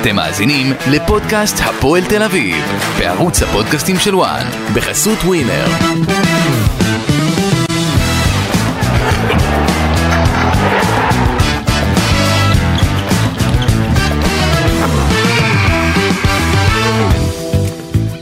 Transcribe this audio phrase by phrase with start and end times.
[0.00, 2.56] אתם מאזינים לפודקאסט הפועל תל אביב,
[2.98, 5.66] בערוץ הפודקאסטים של וואן, בחסות ווינר.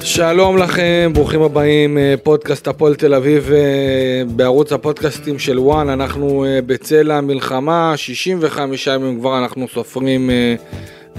[0.00, 6.44] שלום לכם, ברוכים הבאים, אה, פודקאסט הפועל תל אביב אה, בערוץ הפודקאסטים של וואן, אנחנו
[6.44, 10.30] אה, בצל המלחמה, 65 ימים כבר אנחנו סופרים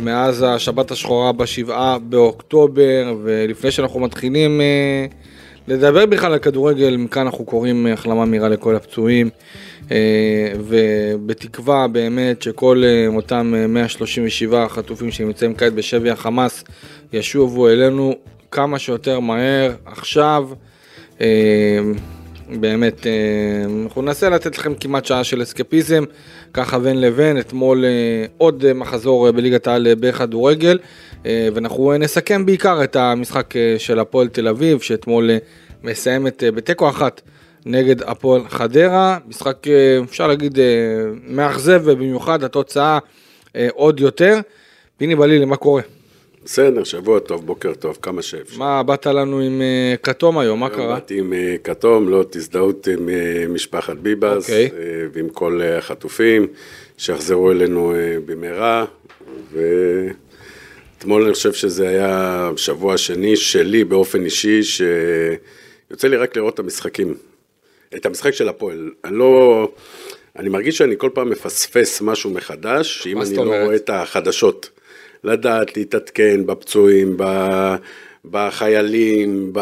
[0.03, 4.61] מאז השבת השחורה בשבעה באוקטובר, ולפני שאנחנו מתחילים
[5.67, 9.29] לדבר בכלל על כדורגל, מכאן אנחנו קוראים החלמה מהירה לכל הפצועים,
[10.59, 12.83] ובתקווה באמת שכל
[13.15, 16.63] אותם 137 חטופים שנמצאים כעת בשבי החמאס
[17.13, 18.15] ישובו אלינו
[18.51, 20.49] כמה שיותר מהר, עכשיו.
[22.51, 23.11] אה, באמת, אה,
[23.83, 26.03] אנחנו ננסה לתת לכם כמעט שעה של אסקפיזם,
[26.53, 30.79] ככה בין לבין, אתמול אה, עוד מחזור בליגת העל בכדורגל,
[31.53, 35.29] ואנחנו נסכם בעיקר את המשחק של הפועל תל אביב, שאתמול
[35.83, 37.21] מסיימת בתיקו אחת
[37.65, 39.67] נגד הפועל חדרה, משחק
[40.03, 40.59] אפשר להגיד
[41.23, 42.99] מאכזב, ובמיוחד התוצאה
[43.73, 44.39] עוד יותר.
[44.97, 45.81] פיני בלילי, מה קורה?
[46.47, 48.57] בסדר, שבוע טוב, בוקר טוב, כמה שאפשר.
[48.57, 50.93] מה, באת לנו עם uh, כתום היום, מה קרה?
[50.93, 54.51] באתי עם uh, כתום, לא תזדהות עם uh, משפחת ביבס, okay.
[54.51, 54.67] אוקיי.
[54.67, 54.73] uh,
[55.13, 56.47] ועם כל uh, החטופים,
[56.97, 57.95] שיחזרו אלינו uh,
[58.25, 58.85] במהרה,
[59.53, 66.59] ואתמול אני חושב שזה היה שבוע שני שלי באופן אישי, שיוצא לי רק לראות את
[66.59, 67.13] המשחקים,
[67.95, 68.91] את המשחק של הפועל.
[69.05, 69.69] אני לא...
[70.39, 74.76] אני מרגיש שאני כל פעם מפספס משהו מחדש, אם אני לא רואה את החדשות.
[75.23, 77.17] לדעת להתעדכן בפצועים,
[78.31, 79.53] בחיילים,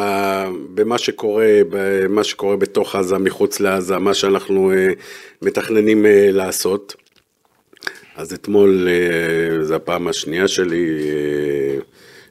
[0.74, 4.88] במה שקורה, במה שקורה בתוך עזה, מחוץ לעזה, מה שאנחנו אה,
[5.42, 6.96] מתכננים אה, לעשות.
[8.16, 11.02] אז אתמול, אה, זו הפעם השנייה שלי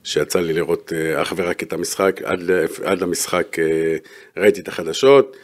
[0.04, 2.50] שיצא לי לראות אך ורק את המשחק, עד,
[2.84, 3.56] עד למשחק
[4.36, 5.36] ראיתי את החדשות,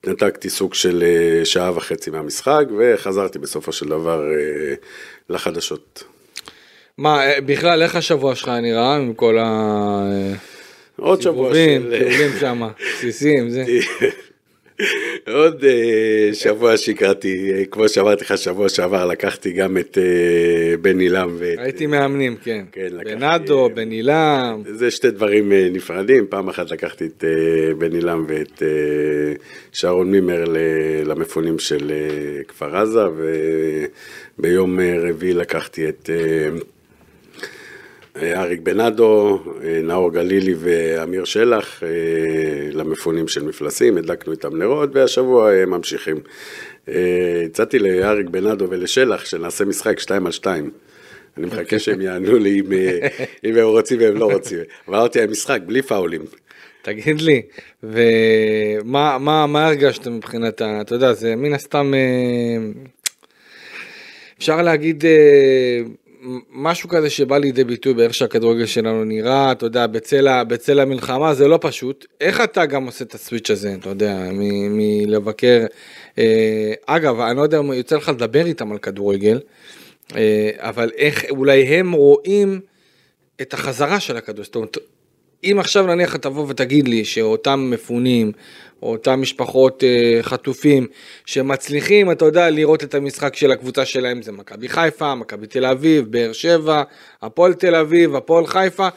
[0.00, 1.04] התנתקתי סוג של
[1.44, 4.22] שעה וחצי מהמשחק וחזרתי בסופו של דבר
[5.28, 6.04] לחדשות.
[6.98, 10.02] מה, אה, בכלל, איך השבוע שלך נראה עם כל ה...
[10.96, 11.94] עוד שבוע של...
[11.98, 13.64] סיבובים שם, בסיסים, זה.
[15.34, 15.64] עוד
[16.32, 17.24] שבוע uh,
[17.70, 19.98] כמו שאמרתי לך, שבוע שעבר לקחתי גם את
[20.80, 21.36] בן עילם.
[21.58, 22.64] הייתי מאמנים, כן.
[22.72, 24.62] כן בנאדו, uh, בן עילם.
[24.66, 27.24] זה שתי דברים נפרדים, פעם אחת לקחתי את
[27.78, 28.62] בן עילם ואת
[29.72, 30.44] שרון מימר
[31.04, 31.92] למפונים של
[32.48, 33.04] כפר עזה,
[34.38, 36.10] וביום רביעי לקחתי את...
[38.22, 41.88] אריק בנאדו, אה, נאור גלילי ואמיר שלח אה,
[42.72, 46.16] למפונים של מפלסים, הדלקנו איתם נרות והשבוע הם אה, ממשיכים.
[47.44, 50.70] הצעתי לאריק בנאדו ולשלח שנעשה משחק 2 על 2.
[51.36, 52.72] אני מחכה שהם יענו לי אם,
[53.44, 54.58] אם הם רוצים והם לא רוצים.
[54.88, 56.22] אמרתי להם משחק בלי פאולים.
[56.82, 57.42] תגיד לי,
[57.82, 61.92] ומה מה, מה הרגשת מבחינת, אתה יודע, זה מן הסתם,
[64.38, 65.04] אפשר להגיד,
[66.50, 71.48] משהו כזה שבא לידי ביטוי באיך שהכדורגל שלנו נראה, אתה יודע, בצל, בצל המלחמה זה
[71.48, 72.06] לא פשוט.
[72.20, 74.28] איך אתה גם עושה את הסוויץ' הזה, אתה יודע,
[74.70, 75.66] מלבקר,
[76.18, 79.40] אה, אגב, אני לא יודע אם יוצא לך לדבר איתם על כדורגל,
[80.16, 82.60] אה, אבל איך אולי הם רואים
[83.40, 84.78] את החזרה של הכדורגל, זאת אומרת,
[85.52, 88.32] אם עכשיו נניח תבוא ותגיד לי שאותם מפונים,
[88.82, 90.86] או אותם משפחות אה, חטופים
[91.26, 96.04] שמצליחים, אתה יודע, לראות את המשחק של הקבוצה שלהם, זה מכבי חיפה, מכבי תל אביב,
[96.10, 96.82] באר שבע,
[97.22, 98.88] הפועל תל אביב, הפועל חיפה.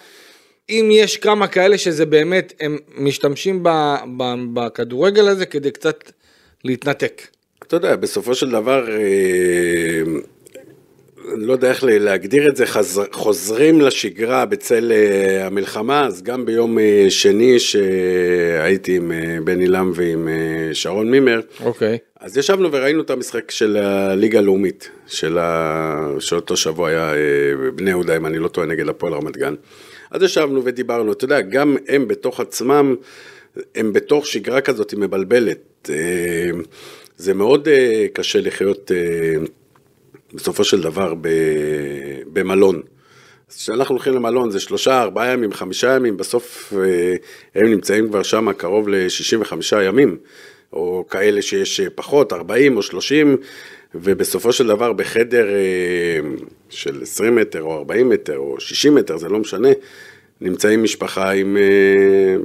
[0.69, 3.63] אם יש כמה כאלה שזה באמת, הם משתמשים
[4.53, 6.11] בכדורגל הזה כדי קצת
[6.63, 7.27] להתנתק.
[7.63, 10.01] אתה יודע, בסופו של דבר, אה,
[11.33, 13.01] אני לא יודע איך להגדיר את זה, חז...
[13.11, 19.91] חוזרים לשגרה בצל uh, המלחמה, אז גם ביום uh, שני שהייתי עם uh, בן עילם
[19.95, 20.27] ועם
[20.73, 21.95] שרון מימר, אוקיי.
[21.95, 22.25] Okay.
[22.25, 26.15] אז ישבנו וראינו את המשחק של הליגה הלאומית, של ה...
[26.19, 27.13] שאותו שבוע היה
[27.75, 29.53] בני יהודה, אם אני לא טועה, נגד הפועל רמת גן.
[30.11, 32.95] אז ישבנו ודיברנו, אתה יודע, גם הם בתוך עצמם,
[33.75, 35.89] הם בתוך שגרה כזאת מבלבלת.
[37.17, 37.67] זה מאוד
[38.13, 38.91] קשה לחיות...
[40.33, 41.13] בסופו של דבר
[42.33, 42.81] במלון.
[43.49, 47.15] אז כשאנחנו הולכים למלון זה שלושה, ארבעה ימים, חמישה ימים, בסוף אה,
[47.55, 49.53] הם נמצאים כבר שם קרוב ל-65
[49.83, 50.17] ימים,
[50.73, 53.37] או כאלה שיש פחות, 40 או 30,
[53.95, 56.19] ובסופו של דבר בחדר אה,
[56.69, 59.69] של 20 מטר או 40 מטר או 60 מטר, זה לא משנה,
[60.41, 62.35] נמצאים משפחה עם אה,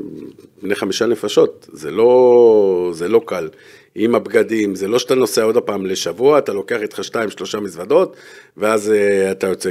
[0.63, 3.49] בני חמישה נפשות, זה לא, זה לא קל.
[3.95, 8.17] עם הבגדים, זה לא שאתה נוסע עוד פעם לשבוע, אתה לוקח איתך שתיים, שלושה מזוודות,
[8.57, 9.71] ואז uh, אתה יוצא.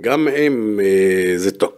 [0.00, 1.70] גם הם, אה, זה טוב.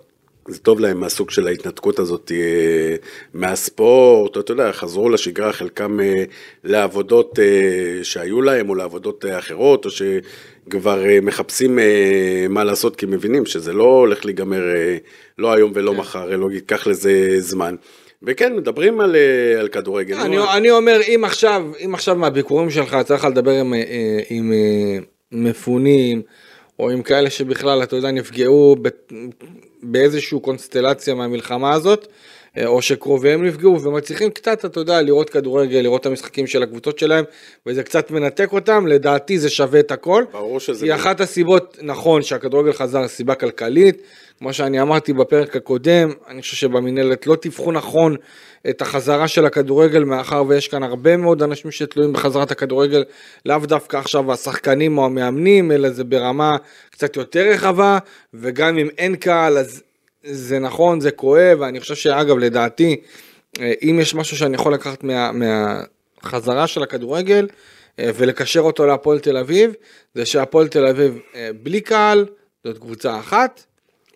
[0.49, 2.97] זה טוב להם מהסוג של ההתנתקות הזאת אה,
[3.35, 6.25] מהספורט, אתה יודע, חזרו לשגרה, חלקם אה,
[6.65, 12.97] לעבודות אה, שהיו להם, או לעבודות אה, אחרות, או שכבר אה, מחפשים אה, מה לעשות,
[12.97, 14.97] כי מבינים שזה לא הולך להיגמר אה,
[15.39, 17.75] לא היום ולא מחר, אלא ייקח לזה זמן.
[18.27, 20.15] וכן, מדברים על, אה, על כדורגל.
[20.15, 24.53] אני, נו, אני אומר, אם עכשיו, אם עכשיו מהביקורים שלך צריך לדבר עם, אה, עם
[24.53, 24.99] אה,
[25.33, 26.23] מפונים,
[26.79, 28.89] או עם כאלה שבכלל, אתה יודע, נפגעו ב,
[29.83, 32.13] באיזושהי קונסטלציה מהמלחמה הזאת, אה,
[32.67, 37.25] או שקרוביהם נפגעו ומצליחים קצת, אתה יודע, לראות כדורגל, לראות את המשחקים של הקבוצות שלהם,
[37.67, 40.25] וזה קצת מנתק אותם, לדעתי זה שווה את הכל.
[40.33, 40.87] ברור שזה...
[40.87, 44.03] היא אחת הסיבות, נכון, שהכדורגל חזר סיבה כלכלית,
[44.39, 48.17] כמו שאני אמרתי בפרק הקודם, אני חושב שבמינהלת לא טיווחו נכון
[48.69, 53.05] את החזרה של הכדורגל, מאחר ויש כאן הרבה מאוד אנשים שתלויים בחזרת הכדורגל,
[53.47, 56.57] לאו דווקא עכשיו השחקנים או המאמנים, אלא זה ברמה
[56.91, 57.99] קצת יותר רחבה,
[58.35, 59.83] וגם אם אין קהל, אז
[60.25, 63.01] זה נכון, זה כואב, ואני חושב שאגב, לדעתי,
[63.61, 67.49] אה, אם יש משהו שאני יכול לקחת מה, מהחזרה של הכדורגל,
[67.99, 69.73] אה, ולקשר אותו להפועל תל אביב,
[70.15, 72.27] זה שהפועל תל אביב אה, בלי קהל,
[72.65, 73.65] זאת קבוצה אחת,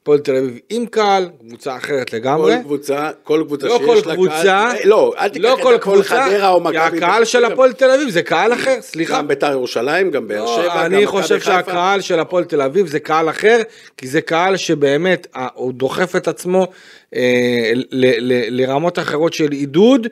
[0.07, 2.55] הפועל תל אביב עם קהל, קבוצה אחרת לגמרי.
[2.57, 5.81] כל קבוצה, כל קבוצה לא שיש כל לה קבוצה, קהל, לא, אל תיקח לא את
[5.83, 6.79] הפועל חדרה או מכבי.
[6.79, 9.17] הקהל של הפועל תל אביב זה קהל אחר, סליחה.
[9.19, 11.45] גם בית"ר ירושלים, גם באר לא, שבע, גם אני מכבי חושב חיפה.
[11.45, 13.59] שהקהל של הפועל תל אביב זה קהל אחר,
[13.97, 16.67] כי זה קהל שבאמת אה, הוא דוחף את עצמו
[17.15, 20.07] אה, ל- ל- לרמות אחרות של עידוד,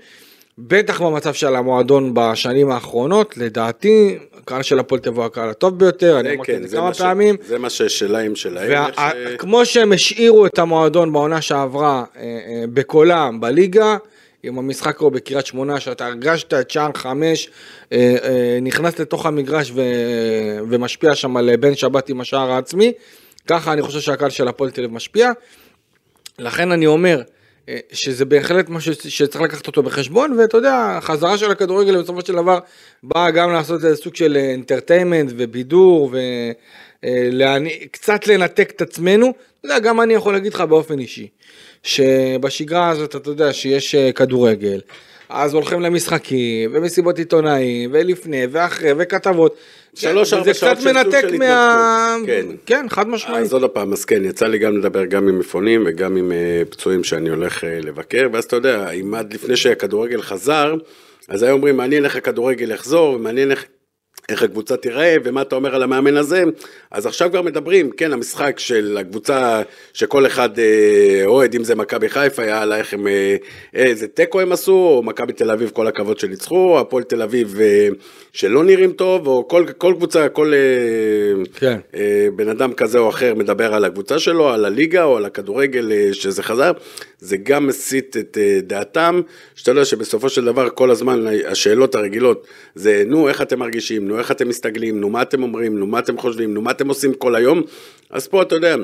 [0.58, 6.34] בטח במצב של המועדון בשנים האחרונות, לדעתי, הקהל של הפועל הוא הקהל הטוב ביותר, אני
[6.34, 7.36] אמרתי כן, את זה זה כמה פעמים.
[7.46, 8.70] זה מה ששלהם שלהם.
[8.70, 8.98] איך ש-
[9.34, 13.96] וכמו שהם השאירו את המועדון בעונה שעברה אה, אה, בקולם בליגה,
[14.42, 17.50] עם המשחק או בקריית שמונה, שאתה הרגשת את שער חמש,
[17.92, 19.80] אה, אה, נכנס לתוך המגרש ו,
[20.68, 22.92] ומשפיע שם על בן שבת עם השער העצמי,
[23.46, 25.30] ככה אני חושב שהקהל של הפועל תל אביב משפיע.
[26.38, 27.33] לכן אני אומר אה,
[27.92, 32.58] שזה בהחלט משהו שצריך לקחת אותו בחשבון, ואתה יודע, החזרה של הכדורגל בסופו של דבר
[33.02, 36.14] באה גם לעשות איזה סוג של אינטרטיימנט ובידור,
[37.02, 39.26] וקצת לנתק את עצמנו.
[39.60, 41.28] אתה יודע, גם אני יכול להגיד לך באופן אישי,
[41.82, 44.80] שבשגרה הזאת, אתה יודע, שיש אה, כדורגל,
[45.28, 49.56] אז הולכים למשחקים, ומסיבות עיתונאים, ולפני, ואחרי, וכתבות.
[49.94, 52.16] שלוש, ארבע שעות קצת של סוג מנתק של מה...
[52.16, 52.46] התנתקות, כן.
[52.66, 53.42] כן, חד משמעית.
[53.42, 56.62] אז עוד פעם, אז כן, יצא לי גם לדבר גם עם מפונים וגם עם אה,
[56.70, 60.74] פצועים שאני הולך אה, לבקר, ואז אתה יודע, אם עד לפני שהכדורגל חזר,
[61.28, 63.66] אז היו אומרים, מעניין איך הכדורגל יחזור, ומעניין איך...
[64.28, 66.42] איך הקבוצה תיראה ומה אתה אומר על המאמן הזה,
[66.90, 69.62] אז עכשיו כבר מדברים, כן, המשחק של הקבוצה
[69.92, 73.36] שכל אחד אה, אוהד, אם זה מכבי חיפה, יאללה, איך הם, אה,
[73.74, 77.60] איזה תיקו הם עשו, או מכבי תל אביב, כל הכבוד שניצחו, או הפועל תל אביב
[77.60, 77.88] אה,
[78.32, 81.78] שלא נראים טוב, או כל, כל קבוצה, כל אה, כן.
[81.94, 85.92] אה, בן אדם כזה או אחר מדבר על הקבוצה שלו, על הליגה או על הכדורגל
[85.92, 86.72] אה, שזה חזר,
[87.24, 89.20] זה גם מסיט את אה, דעתם,
[89.54, 94.18] שאתה יודע שבסופו של דבר כל הזמן השאלות הרגילות זה נו איך אתם מרגישים, נו
[94.18, 97.14] איך אתם מסתגלים, נו מה אתם אומרים, נו מה אתם חושבים, נו מה אתם עושים
[97.14, 97.62] כל היום,
[98.10, 98.76] אז פה אתה יודע,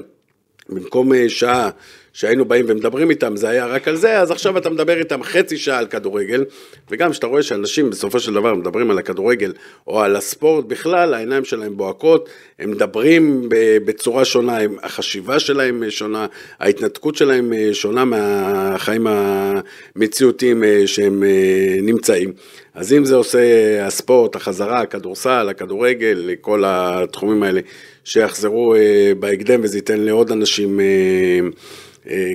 [0.69, 1.71] במקום אה, שעה
[2.13, 5.57] שהיינו באים ומדברים איתם, זה היה רק על זה, אז עכשיו אתה מדבר איתם חצי
[5.57, 6.45] שעה על כדורגל,
[6.91, 9.53] וגם כשאתה רואה שאנשים בסופו של דבר מדברים על הכדורגל
[9.87, 12.29] או על הספורט בכלל, העיניים שלהם בוהקות,
[12.59, 13.47] הם מדברים
[13.85, 16.27] בצורה שונה, החשיבה שלהם שונה,
[16.61, 22.33] ההתנתקות שלהם אה, שונה מהחיים המציאותיים אה, שהם אה, נמצאים.
[22.75, 23.41] אז אם זה עושה
[23.87, 27.61] הספורט, החזרה, הכדורסל, הכדורגל, כל התחומים האלה,
[28.05, 28.75] שיחזרו
[29.19, 30.81] בהקדם וזה ייתן לעוד אנשים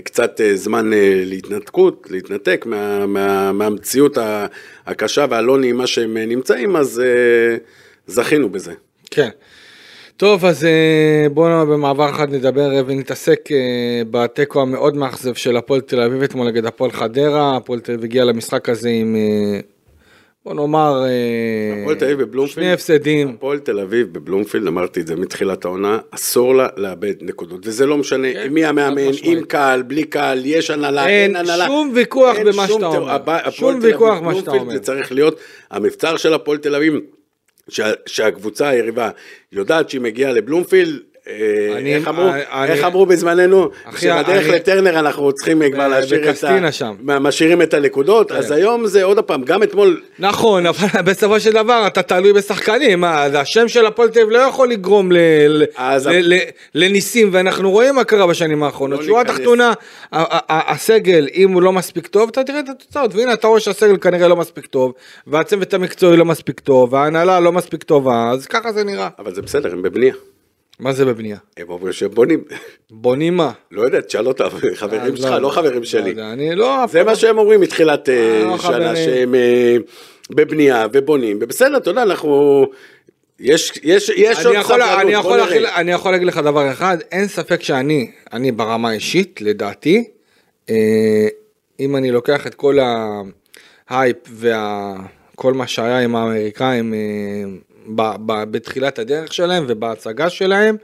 [0.04, 4.18] קצת אה, זמן אה, להתנתקות, להתנתק מה, מה, מהמציאות
[4.86, 7.58] הקשה והלא נעימה שהם אה, נמצאים, אז אה,
[8.08, 8.74] זכינו בזה.
[9.12, 9.30] כן.
[10.18, 15.82] טוב, אז אה, בואו במעבר אחד נדבר אה, ונתעסק אה, בתיקו המאוד מאכזב של הפועל
[15.82, 17.58] תל אביב אתמול נגד הפועל חדרה.
[17.58, 19.60] הפועל תל אביב הגיע למשחק הזה עם, אה,
[20.46, 23.30] בוא נאמר, אה, הפועל תל אביב בבלומפילד, שני הפסדים.
[23.30, 27.98] הפועל תל אביב בבלומפילד, אמרתי את זה מתחילת העונה, אסור לה לאבד נקודות, וזה לא
[27.98, 29.02] משנה כן, מי המאמן.
[29.24, 31.66] עם קהל, בלי קהל, יש הנהלה, אין אין הנהלה.
[31.68, 33.12] שום ויכוח אין במה שום שאתה אומר.
[33.12, 34.74] הבא- שום ויכוח במה שאתה אומר.
[34.74, 35.40] זה צריך להיות
[35.72, 36.94] המבצר של הפועל תל אביב,
[37.70, 39.10] שה- שהקבוצה היריבה
[39.52, 41.00] יודעת שהיא מגיעה לבלומפילד,
[41.78, 46.44] אני- איך אמרו, אני- איך אמרו בזמננו, שבדרך אני- לטרנר אנחנו צריכים כבר להשאיר את
[46.44, 46.96] ה- שם.
[47.04, 51.84] משאירים את הנקודות, אז היום זה עוד פעם, גם אתמול, נכון, אבל בסופו של דבר
[51.88, 55.18] אתה תלוי בשחקנים, מה, השם של הפועל תל אביב לא יכול לגרום ל-
[55.48, 56.40] ל- אז- ל- ל-
[56.76, 59.00] לניסים, ואנחנו רואים מה קרה בשנים האחרונות.
[59.00, 59.38] לא שורה ניכנס.
[59.38, 59.74] תחתונה, ה-
[60.12, 63.60] ה- ה- הסגל, אם הוא לא מספיק טוב, אתה תראה את התוצאות, והנה אתה רואה
[63.60, 64.94] שהסגל כנראה לא מספיק טוב,
[65.28, 69.10] והצוות המקצועי לא מספיק טוב, וההנהלה לא מספיק טובה, אז ככה זה נראה.
[69.20, 70.14] אבל זה בסדר, הם בבנייה.
[70.80, 71.38] מה זה בבנייה?
[71.58, 72.44] הם אומרים שהם בונים.
[72.92, 73.52] בונים מה?
[73.72, 76.16] לא יודע, תשאל אותם, חברים אה, שלך, לא, לא חברים לא שלי.
[76.56, 76.86] לא...
[76.90, 78.96] זה מה שהם אומרים מתחילת אה, לא, שנה.
[78.96, 79.78] שהם אה,
[80.30, 82.66] בבנייה ובונים, ובסדר, אתה יודע, אנחנו...
[83.40, 85.40] יש, יש, יש עוד יכול, סבלנות, אני, יכול
[85.76, 90.04] אני יכול להגיד לך דבר אחד, אין ספק שאני, אני ברמה האישית, לדעתי,
[90.70, 91.28] אה,
[91.80, 92.78] אם אני לוקח את כל
[93.90, 97.00] ההייפ וכל מה שהיה עם האמריקאים אה,
[97.88, 100.76] ב, ב, בתחילת הדרך שלהם ובהצגה שלהם,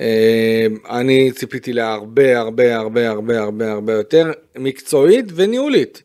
[0.00, 6.02] אה, אני ציפיתי להרבה הרבה הרבה הרבה הרבה הרבה יותר מקצועית וניהולית.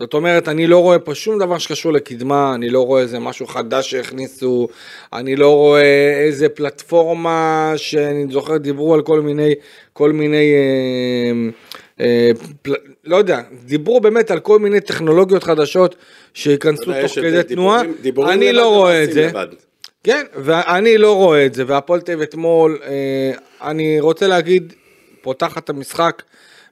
[0.00, 3.46] זאת אומרת, אני לא רואה פה שום דבר שקשור לקדמה, אני לא רואה איזה משהו
[3.46, 4.68] חדש שהכניסו,
[5.12, 9.54] אני לא רואה איזה פלטפורמה שאני זוכר דיברו על כל מיני,
[9.92, 11.50] כל מיני, אה,
[12.04, 12.30] אה,
[12.62, 15.96] פל, לא יודע, דיברו באמת על כל מיני טכנולוגיות חדשות
[16.34, 19.28] שייכנסו תוך כדי תנועה, דיבורים- דיבורים אני לא רואה את ומעשים זה.
[19.28, 19.46] לבד.
[20.04, 23.32] כן, ואני לא רואה את זה, והפועל תל אביב אתמול, אה,
[23.68, 24.72] אני רוצה להגיד,
[25.20, 26.22] פותחת את המשחק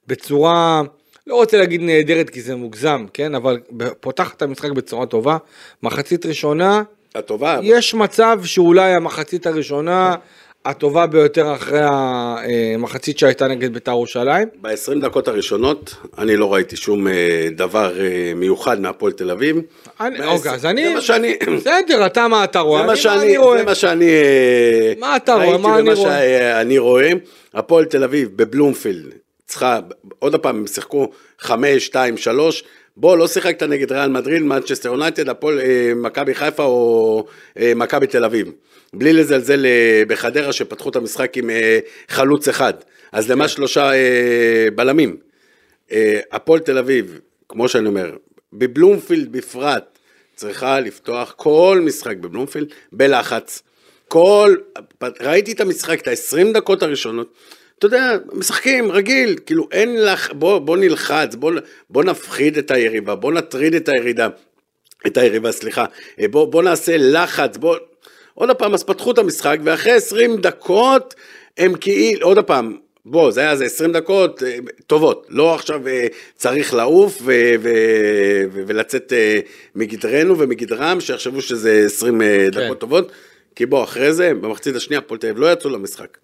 [0.07, 0.83] בצורה,
[1.27, 3.61] לא רוצה להגיד נהדרת כי זה מוגזם, כן, אבל
[4.01, 5.37] פותחת את המשחק בצורה טובה.
[5.83, 6.83] מחצית ראשונה,
[7.15, 10.15] הטובה, יש מצב שאולי המחצית הראשונה
[10.65, 14.49] הטובה ביותר אחרי המחצית שהייתה נגד בית"ר ירושלים.
[14.63, 17.13] ב-20 דקות הראשונות אני לא ראיתי שום אה,
[17.57, 19.57] דבר אה, מיוחד מהפועל תל אביב.
[20.01, 21.37] אני- אוקיי, אז אני, זה מה שאני...
[21.57, 22.81] בסדר, אתה מה אתה רואה?
[22.81, 23.59] זה מה אני- שאני, אני רואה.
[23.59, 25.47] זה מה שאני אה, מה אתה רואה?
[25.47, 26.19] ראיתי מה אני ומה רואה?
[26.59, 27.11] שאני רואה.
[27.55, 29.05] הפועל תל אביב בבלומפילד
[29.47, 29.81] צריכה,
[30.19, 32.65] עוד פעם, הם שיחקו 5, 2, 3.
[32.97, 35.61] בוא, לא שיחקת נגד ריאל מדריד, מנצ'סטר יונייטד, הפועל
[35.97, 37.25] מכבי חיפה או
[37.77, 38.53] מכבי תל אביב.
[38.95, 41.79] בלי לזלזל אה, בחדרה שפתחו את המשחק עם אה,
[42.09, 42.75] חלוץ אחד.
[43.13, 45.17] אז למה שלושה אה, בלמים?
[46.33, 48.17] הפועל תל אביב, כמו שאני אומר,
[48.53, 49.99] בבלומפילד בפרט,
[50.35, 53.63] צריכה לפתוח כל משחק בבלומפילד בלחץ.
[54.09, 54.57] כל,
[55.21, 57.35] ראיתי את המשחק, את ה-20 דקות הראשונות,
[57.79, 61.53] אתה יודע, משחקים רגיל, כאילו אין לך, בוא, בוא נלחץ, בוא,
[61.91, 64.29] בוא נפחיד את היריבה, בוא נטריד את הירידה,
[65.07, 65.85] את היריבה, סליחה,
[66.31, 67.77] בוא, בוא נעשה לחץ, בוא,
[68.41, 71.15] עוד פעם, אז פתחו את המשחק, ואחרי 20 דקות,
[71.59, 74.57] הם כאילו, עוד פעם, בוא, זה היה איזה 20 דקות אה,
[74.87, 76.07] טובות, לא עכשיו אה,
[76.37, 79.41] צריך לעוף ו- ו- ו- ולצאת אה,
[79.75, 82.65] מגדרנו ומגדרם, שיחשבו שזה 20 אה, כן.
[82.65, 83.13] דקות טובות,
[83.55, 86.19] כי בוא, אחרי זה, במחצית השנייה, הפועל תל אביב לא יצאו למשחק.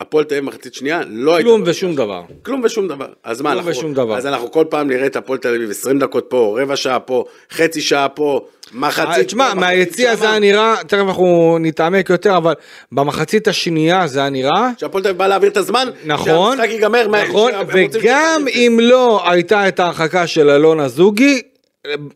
[0.00, 1.50] הפועל תל אביב במחצית שנייה לא הייתה...
[1.50, 2.22] כלום ושום דבר.
[2.42, 3.06] כלום ושום דבר.
[3.24, 4.16] אז מה, כלום אנחנו, ושום דבר.
[4.16, 7.24] אז אנחנו כל פעם נראה את הפועל תל אביב 20 דקות פה, רבע שעה פה,
[7.50, 10.38] חצי שעה פה, מחצית אה, תשמע, מהיציע מחצית זה היה.
[10.38, 12.54] נראה, תכף אנחנו נתעמק יותר, אבל
[12.92, 17.06] במחצית השנייה זה היה נראה, שהפועל תל אביב בא להעביר את הזמן, נכון, שהמשחק ייגמר,
[17.08, 21.42] נכון, וגם אם לא הייתה את ההרחקה של אלונה זוגי,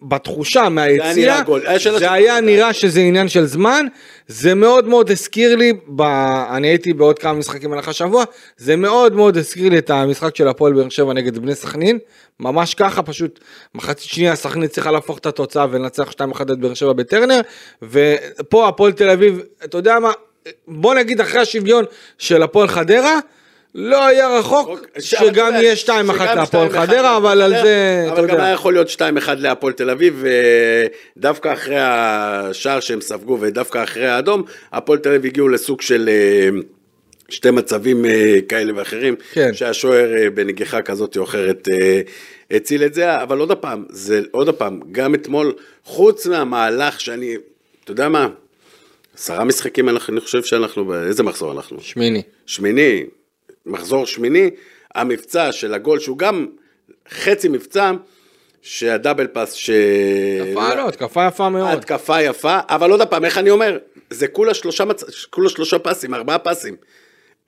[0.02, 0.68] בתחושה
[1.14, 1.42] שאלה
[1.76, 3.86] זה של- היה נראה שזה עניין של זמן,
[4.28, 6.02] זה מאוד מאוד הזכיר לי, ב...
[6.50, 8.24] אני הייתי בעוד כמה משחקים במהלך השבוע,
[8.56, 11.98] זה מאוד מאוד הזכיר לי את המשחק של הפועל באר שבע נגד בני סכנין,
[12.40, 13.40] ממש ככה, פשוט
[13.74, 17.40] מחצית שנייה סכנין צריכה להפוך את התוצאה ולנצח 2-1 את באר שבע בטרנר,
[17.82, 20.12] ופה הפועל תל אביב, אתה יודע מה,
[20.68, 21.84] בוא נגיד אחרי השוויון
[22.18, 23.18] של הפועל חדרה,
[23.74, 28.06] לא היה רחוק אוקיי, שגם יהיה יודע, 2-1 שגם להפועל 2-1 חדרה, אבל על זה,
[28.12, 28.52] אבל גם היה.
[28.52, 29.00] יכול להיות 2-1
[29.36, 30.24] להפועל תל אביב,
[31.16, 36.48] ודווקא אחרי השער שהם ספגו, ודווקא אחרי האדום, הפועל תל אביב הגיעו לסוג של אה,
[37.28, 39.54] שתי מצבים אה, כאלה ואחרים, כן.
[39.54, 41.68] שהשוער אה, בנגיחה כזאת או אחרת
[42.50, 45.52] הציל את זה, אבל עוד פעם, זה עוד פעם, גם אתמול,
[45.84, 47.36] חוץ מהמהלך שאני,
[47.84, 48.28] אתה יודע מה,
[49.14, 51.80] עשרה משחקים, אני חושב שאנחנו, באיזה מחזור אנחנו?
[51.80, 52.22] שמיני.
[52.46, 53.04] שמיני,
[53.66, 54.50] מחזור שמיני,
[54.94, 56.46] המבצע של הגול שהוא גם
[57.10, 57.92] חצי מבצע,
[58.62, 59.70] שהדאבל פאס, ש...
[60.40, 61.68] התקפה לא, התקפה יפה מאוד.
[61.78, 63.78] התקפה יפה, אבל עוד פעם, איך אני אומר,
[64.10, 65.04] זה כולה שלושה, מצ...
[65.30, 66.76] כולה שלושה פסים, ארבעה פסים.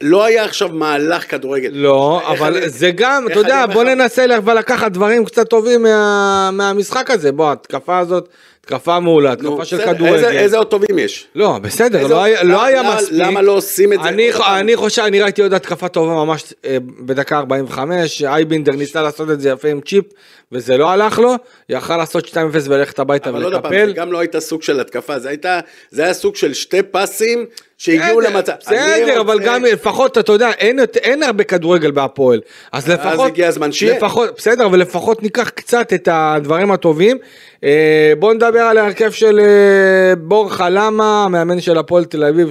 [0.01, 1.71] לא היה עכשיו מהלך כדורגל.
[1.73, 3.85] לא, אבל אני- זה גם, אתה יודע, בוא?
[3.85, 7.33] ננסה לך ולקחת דברים קצת טובים מה- מהמשחק הזה.
[7.33, 8.29] בוא, התקפה הזאת,
[8.67, 10.25] התקפה מעולה, התקפה של כדורגל.
[10.39, 11.27] איזה, עוד טובים יש?
[11.35, 12.43] לא, בסדר, לא היה-
[12.83, 13.13] לא מספיק.
[13.13, 14.09] למה לא עושים את זה?
[14.09, 19.41] אני- חושב, אני ראיתי עוד התקפה טובה ממש אה, בדקה 45, אייבינדר ניסה לעשות את
[19.41, 20.05] זה יפה עם צ'יפ,
[20.53, 21.35] וזה לא הלך לו,
[21.69, 22.37] יכל לעשות 2-0
[22.69, 23.87] וללכת הביתה אבל עוד פעם, ולקפל.
[23.87, 27.47] זה גם לא הייתה סוג של התקפה, זה היה סוג של שתי פסים
[27.79, 28.53] שהגיעו למצב.
[28.61, 32.41] בסדר, אבל גם לפחות, אתה יודע, אין, הרבה כדורגל בהפועל.
[32.73, 34.01] אז לפחות, הגיע הזמן שיהיה.
[34.37, 37.19] בסדר, אבל לפחות ניקח קצת את הדברים הטובים.
[37.65, 42.49] אה, בואו נדבר על ההרכב של אה, בורחה למה, המאמן של הפועל תל אביב,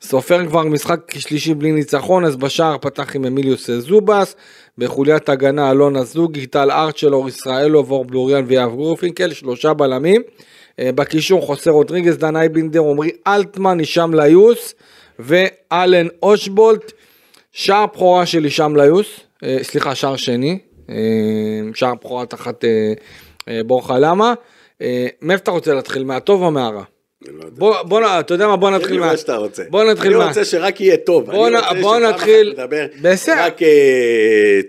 [0.00, 4.36] שסופר כבר משחק שלישי בלי ניצחון, אז בשער פתח עם אמיליוס זובס,
[4.78, 10.22] בחוליית הגנה אלונה זוגי, טל ארצ'ל, אור ישראלוב, אור בלוריאן ויאב גורפינקל, שלושה בלמים.
[10.80, 14.74] אה, בקישור חוסה רודריגז, דן אייבינדר, עמרי אלטמן, הישאם ליוס
[15.18, 16.92] ואלן אושבולט,
[17.52, 19.06] שער בכורה של הישאם ליוס,
[19.44, 20.58] אה, סליחה, שער שני,
[20.90, 20.94] אה,
[21.74, 22.64] שער בכורה תחת
[23.66, 24.34] בורחה למה.
[25.22, 26.82] מאיפה אתה רוצה להתחיל, מהטוב או מהרע?
[27.28, 27.44] אני לא.
[27.58, 29.16] בוא, בוא, אתה יודע מה, בוא נתחיל מה...
[29.16, 29.62] שאתה רוצה.
[29.70, 30.28] בוא נתחיל אני מה...
[30.28, 31.24] רוצה שרק יהיה טוב.
[31.30, 32.54] בוא אני רוצה נתחיל-
[33.02, 33.44] בסדר.
[33.44, 33.58] רק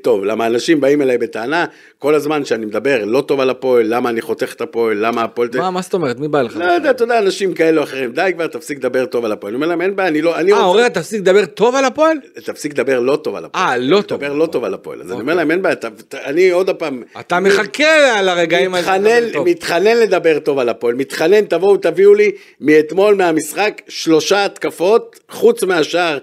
[0.04, 1.66] טוב, למה אנשים באים אליי בטענה,
[2.00, 5.50] כל הזמן שאני מדבר לא טוב על הפועל, למה אני חותך את הפועל, למה הפועל...
[5.58, 6.58] מה, מה זאת אומרת, מי בא לך?
[6.58, 9.54] לא יודע, אתה יודע, אנשים כאלה או אחרים, די כבר, תפסיק לדבר טוב על הפועל.
[9.54, 10.36] אני אומר להם, אין בעיה, אני לא...
[10.36, 12.18] אה, אוריה, תפסיק לדבר טוב על הפועל?
[12.46, 13.64] תפסיק לדבר לא טוב על הפועל.
[13.64, 14.24] אה, לא טוב.
[14.24, 15.02] לדבר לא טוב על הפועל.
[15.02, 15.22] אז אני אוקיי.
[15.22, 15.76] אומר להם, אין בעיה,
[16.14, 17.04] אני עוד פעם...
[17.20, 18.88] אתה מחכה על הרגעים האלה.
[18.88, 19.48] מתחנן, לדבר טוב.
[19.48, 26.18] מתחנן לדבר טוב על הפועל, מתחנן, תבואו, תביאו לי מאתמול מהמשחק שלושה התקפות, חוץ מהשאר.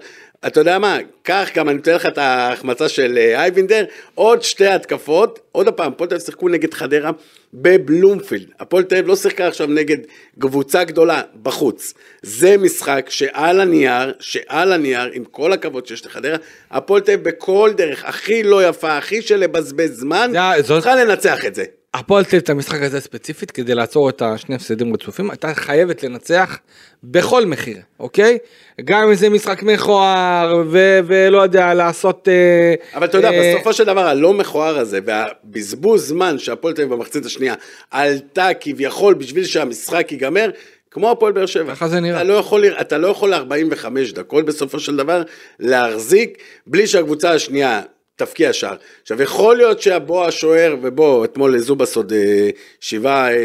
[0.47, 3.85] אתה יודע מה, קח גם, אני אתן לך את ההחמצה של אה, אייבינדר,
[4.15, 7.11] עוד שתי התקפות, עוד פעם, הפועל תל אביב שיחקו נגד חדרה
[7.53, 8.45] בבלומפילד.
[8.59, 9.97] הפועל תל אביב לא שיחקה עכשיו נגד
[10.39, 11.93] קבוצה גדולה בחוץ.
[12.21, 16.37] זה משחק שעל הנייר, שעל הנייר, עם כל הכבוד שיש לחדרה,
[16.71, 20.31] הפועל תל אביב בכל דרך, הכי לא יפה, הכי של לבזבז זמן,
[20.63, 21.63] צריכה לנצח את זה.
[21.99, 26.03] הפועל תל אביב את המשחק הזה ספציפית כדי לעצור את השני הפסדים רצופים הייתה חייבת
[26.03, 26.57] לנצח
[27.03, 28.37] בכל מחיר אוקיי
[28.83, 33.73] גם אם זה משחק מכוער ו- ולא יודע לעשות אה, אבל אתה יודע, אה, בסופו
[33.73, 37.53] של דבר הלא מכוער הזה והבזבוז זמן שהפועל תל אביב במחצית השנייה
[37.91, 40.49] עלתה כביכול בשביל שהמשחק ייגמר,
[40.91, 41.75] כמו הפועל באר שבע.
[41.75, 42.21] ככה זה נראה.
[42.21, 45.23] אתה לא יכול, אתה לא יכול 45 דקות בסופו של דבר
[45.59, 46.37] להחזיק
[46.67, 47.81] בלי שהקבוצה השנייה
[48.15, 48.75] תפקיע שער.
[49.01, 53.37] עכשיו יכול להיות שהבוא השוער ובוא אתמול לזובס עוד אה, שבעה אה,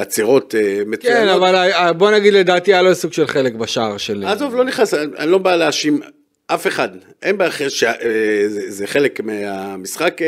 [0.00, 1.22] עצירות אה, מצוינות.
[1.22, 4.94] כן אבל בוא נגיד לדעתי היה לו סוג של חלק בשער של עזוב, לא נכנס,
[4.94, 6.00] אני אני לא בא להאשים
[6.46, 6.88] אף אחד.
[7.22, 7.96] אין בעיה, אחרי שה- אה,
[8.48, 10.20] זה זה חלק מהמשחק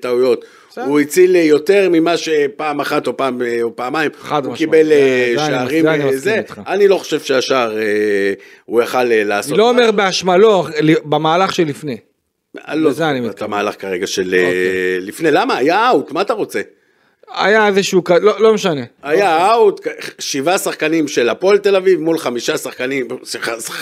[0.00, 0.44] טעויות.
[0.70, 0.84] בסדר.
[0.84, 4.10] הוא הציל יותר ממה שפעם אחת או פעם או פעמיים.
[4.20, 4.58] הוא משמעית.
[4.58, 6.40] קיבל זה- שערים, מסכים, אני זה.
[6.66, 7.76] אני לא חושב שהשער,
[8.64, 9.58] הוא יכל לעשות.
[9.58, 10.66] לא אומר באשמה לא
[11.04, 11.96] במהלך שלפני
[12.68, 13.52] לא לזה אני את מתכוון.
[13.52, 15.00] המהלך כרגע של אה, אוקיי.
[15.00, 15.56] לפני, למה?
[15.56, 16.60] היה אאוט, מה אתה רוצה?
[17.34, 19.80] היה איזשהו לא לא משנה היה אאוט,
[20.18, 23.08] שבעה שחקנים של הפועל תל אביב מול חמישה שחקנים,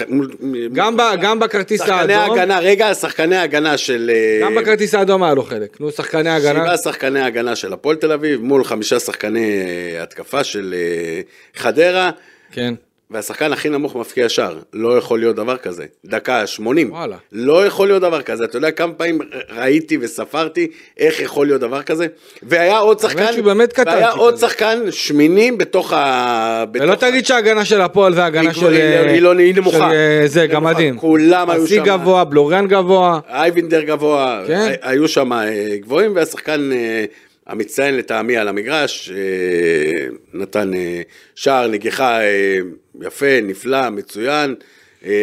[0.08, 0.30] מול-
[0.72, 4.10] גם ב- גם בכרטיס שחקני האדום הגנה, רגע, שחקני הגנה של...
[4.14, 7.96] אה, גם בכרטיס האדום היה לו חלק נו שחקני הגנה שבעה שחקני הגנה של הפועל
[7.96, 9.62] תל אביב מול חמישה שחקני
[9.96, 11.20] אה, התקפה של אה,
[11.54, 12.10] חדרה,
[12.52, 12.74] כן
[13.10, 14.58] והשחקן הכי נמוך מפקיע שער.
[14.72, 15.84] לא יכול להיות דבר כזה.
[16.04, 16.92] דקה 80.
[16.92, 17.16] וואלה.
[17.32, 18.44] לא יכול להיות דבר כזה.
[18.44, 19.18] אתה יודע כמה פעמים
[19.56, 20.66] ראיתי וספרתי
[20.98, 22.06] איך יכול להיות דבר כזה?
[22.42, 24.46] והיה עוד שחקן, באמת קטן והיה עוד כזה.
[24.48, 26.64] שחקן שמינים בתוך ה...
[26.74, 28.66] ולא בתוך ה- תגיד שההגנה של הפועל זה הגנה היא- של...
[28.72, 29.90] היא- אה, לא- נמוכה.
[29.92, 30.54] אה, זה נמוכה.
[30.72, 30.98] גמדים.
[30.98, 31.84] כולם היו שם.
[31.84, 33.20] גבוה, בלוריאן גבוה.
[33.28, 34.54] אייבינדר גבוה, כן.
[34.70, 35.48] הי- היו שם אה,
[35.80, 37.04] גבוהים, והשחקן אה,
[37.50, 41.02] המצטיין לטעמי על המגרש, אה, נתן אה,
[41.34, 42.58] שער, נגיחה אה,
[43.02, 44.54] יפה, נפלא, מצוין,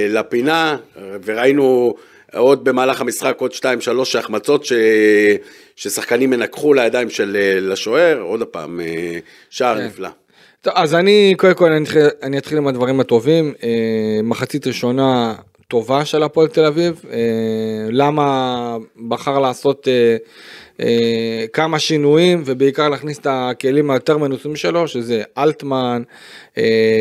[0.10, 0.78] לפינה,
[1.26, 1.96] וראינו
[2.34, 4.74] עוד במהלך המשחק עוד שתיים, שלוש החמצות ש...
[5.76, 8.80] ששחקנים ינקחו לידיים של לשוער, עוד פעם,
[9.50, 9.86] שער כן.
[9.86, 10.10] נפלא.
[10.62, 13.54] טוב, אז אני, קודם כל, אני אתחיל, אני אתחיל עם הדברים הטובים.
[14.24, 15.36] מחצית ראשונה
[15.68, 17.02] טובה של הפועל תל אביב.
[17.92, 19.88] למה בחר לעשות
[21.54, 26.08] כמה שינויים, ובעיקר להכניס את הכלים היותר מנוסים שלו, שזה אלטמן, אה,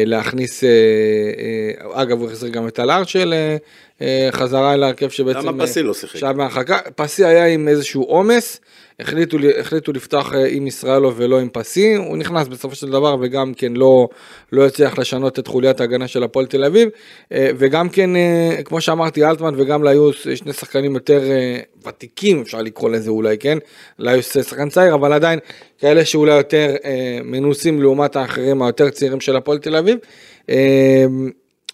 [0.07, 3.57] להכניס, אה, אה, אגב, הוא החזיר גם את הלארצ'ל אה,
[4.03, 5.47] אה, חזרה אל ההרכב שבעצם...
[5.49, 6.23] למה פסי אה, לא שיחק?
[6.23, 6.79] מהרחקה.
[6.97, 8.61] פסי היה עם איזשהו עומס,
[9.01, 13.16] החליטו, לי- החליטו לפתוח אה, עם ישראלו ולא עם פסי, הוא נכנס בסופו של דבר
[13.21, 14.09] וגם כן לא,
[14.53, 16.88] לא הצליח לשנות את חוליית ההגנה של הפועל תל אביב,
[17.33, 22.40] אה, וגם כן, אה, כמו שאמרתי, אלטמן וגם ליוס, אה, שני שחקנים יותר אה, ותיקים,
[22.42, 23.59] אפשר לקרוא לזה אולי, כן?
[23.99, 25.38] ליוס אה, שחקן צעיר, אבל עדיין
[25.79, 29.99] כאלה שאולי יותר אה, מנוסים לעומת האחרים היותר צעירים של הפועל תל אביב.
[30.51, 31.05] אה,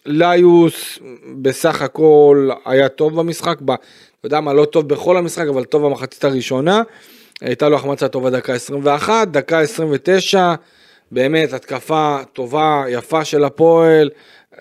[0.07, 0.99] ליוס
[1.43, 5.87] בסך הכל היה טוב במשחק, ב, אתה יודע מה, לא טוב בכל המשחק, אבל טוב
[5.87, 6.83] במחצית הראשונה.
[7.41, 10.55] הייתה לו החמצה טובה דקה 21, דקה 29,
[11.13, 14.11] באמת התקפה טובה, יפה של הפועל,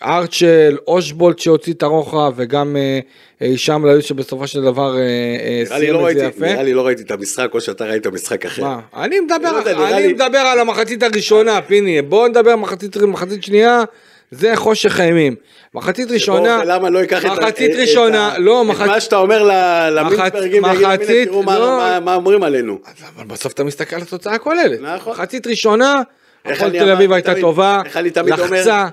[0.04, 3.00] ארצ'ל, אושבולט שהוציא את הרוחב, וגם אה,
[3.42, 6.46] אה, הישאם ליוס שבסופו של דבר אה, סיים לא את זה יפה.
[6.46, 8.64] נראה לי לא ראיתי את המשחק, או שאתה ראית משחק אחר.
[8.64, 8.80] מה?
[8.96, 12.02] אני מדבר, לא מדבר על המחצית הראשונה, פיני.
[12.02, 13.84] בוא נדבר מחצית, מחצית שנייה,
[14.32, 15.36] זה חושך אימים.
[15.74, 19.90] מחצית ראשונה, למה לא ייקח את מחצית ראשונה, לא, את מחצ- מה שאתה אומר ל-
[20.00, 22.14] למינסברגים, ויגיד להם, מחצית, תראו מה- לא.
[22.16, 22.80] אומרים עלינו.
[23.16, 24.80] אבל בסוף אתה מסתכל על התוצאה הכוללת.
[24.82, 25.14] נכון.
[25.14, 26.02] מחצית ראשונה,
[26.46, 27.82] הפועל תל אביב הייתה טובה?
[28.26, 28.88] לחצה,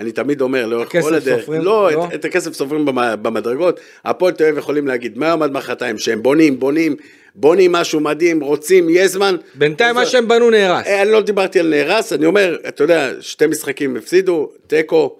[0.00, 1.60] אני תמיד אומר לאורך כל הדרך, סופרים?
[1.62, 2.04] לא, לא?
[2.04, 6.22] את- את הכסף סופרים במ- במדרגות, הפועל תל אביב יכולים להגיד מהיום עד מחרתיים שהם
[6.22, 6.96] בונים, בונים,
[7.34, 9.36] בונים משהו מדהים, רוצים, יש זמן.
[9.54, 10.86] בינתיים מה שהם בנו נהרס.
[10.86, 15.16] אה, אני לא דיברתי על נהרס, אני אומר, אתה יודע, שתי משחקים הפסידו, תיקו,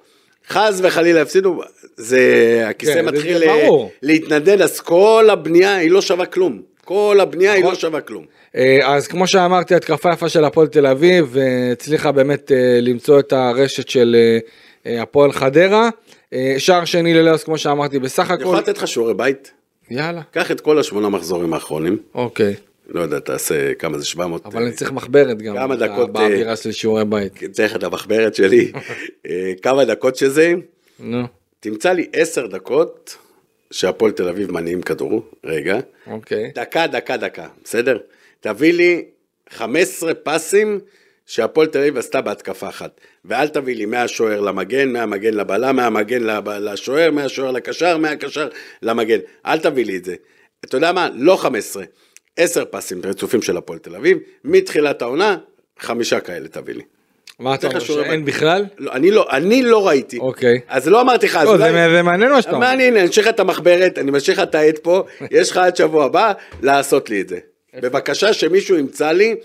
[0.49, 1.61] חס וחלילה הפסידו,
[1.97, 2.21] זה,
[2.67, 3.91] הכיסא כן, מתחיל זה ברור.
[4.03, 6.61] להתנדנד, אז כל הבנייה היא לא שווה כלום.
[6.85, 7.73] כל הבנייה היא נכון.
[7.75, 8.25] לא שווה כלום.
[8.57, 13.33] אה, אז כמו שאמרתי, התקפה יפה של הפועל תל אביב, אה, הצליחה באמת למצוא את
[13.33, 14.17] הרשת של
[14.87, 15.91] הפועל חדרה.
[16.33, 18.71] אה, שער שני ללאוס, כמו שאמרתי, בסך אני יכול הכל.
[18.71, 19.53] לתת לך שיעורי בית?
[19.91, 22.55] יאללה, קח את כל השמונה מחזורים האחרונים, אוקיי.
[22.89, 24.47] לא יודע, תעשה כמה זה 700.
[24.47, 25.55] אבל אני צריך מחברת גם.
[25.55, 27.33] כמה דקות, באווירה אה, של שיעורי בית.
[27.53, 28.73] צריך את המחברת שלי.
[29.27, 30.53] אה, כמה דקות שזה,
[31.01, 31.23] נו,
[31.61, 33.17] תמצא לי עשר דקות
[33.71, 35.79] שהפועל תל אביב מניעים כדור, רגע.
[36.07, 36.51] אוקיי.
[36.55, 37.99] דקה, דקה, דקה, בסדר?
[38.41, 39.05] תביא לי
[39.51, 40.81] 15 פסים
[41.31, 43.01] שהפועל תל אביב עשתה בהתקפה אחת.
[43.25, 46.23] ואל תביא לי מהשוער למגן, מהמגן לבלם, מהמגן
[46.61, 48.49] לשוער, מהשוער לקשר, מהקשר
[48.83, 49.19] למגן.
[49.47, 50.15] אל תביא לי את זה.
[50.65, 51.09] אתה יודע מה?
[51.15, 51.85] לא 15,
[52.37, 55.37] 10 פסים רצופים של הפועל תל אביב, מתחילת העונה,
[55.79, 56.83] חמישה כאלה תביא לי.
[57.39, 58.25] מה אתה אומר, שאין.
[58.25, 58.65] בכלל?
[58.79, 60.19] לא, אני לא, אני לא ראיתי.
[60.19, 60.61] אוקיי.
[60.69, 62.67] אז לא אמרתי לך, אז לא, זה זה מעניין מה שאתה אומר.
[62.67, 66.33] מעניין, אני לך את המחברת, אני לך את העט פה, יש לך עד שבוע הבא
[66.63, 67.39] לעשות לי את זה.
[67.75, 69.37] בבקשה שמישהו ימצא לי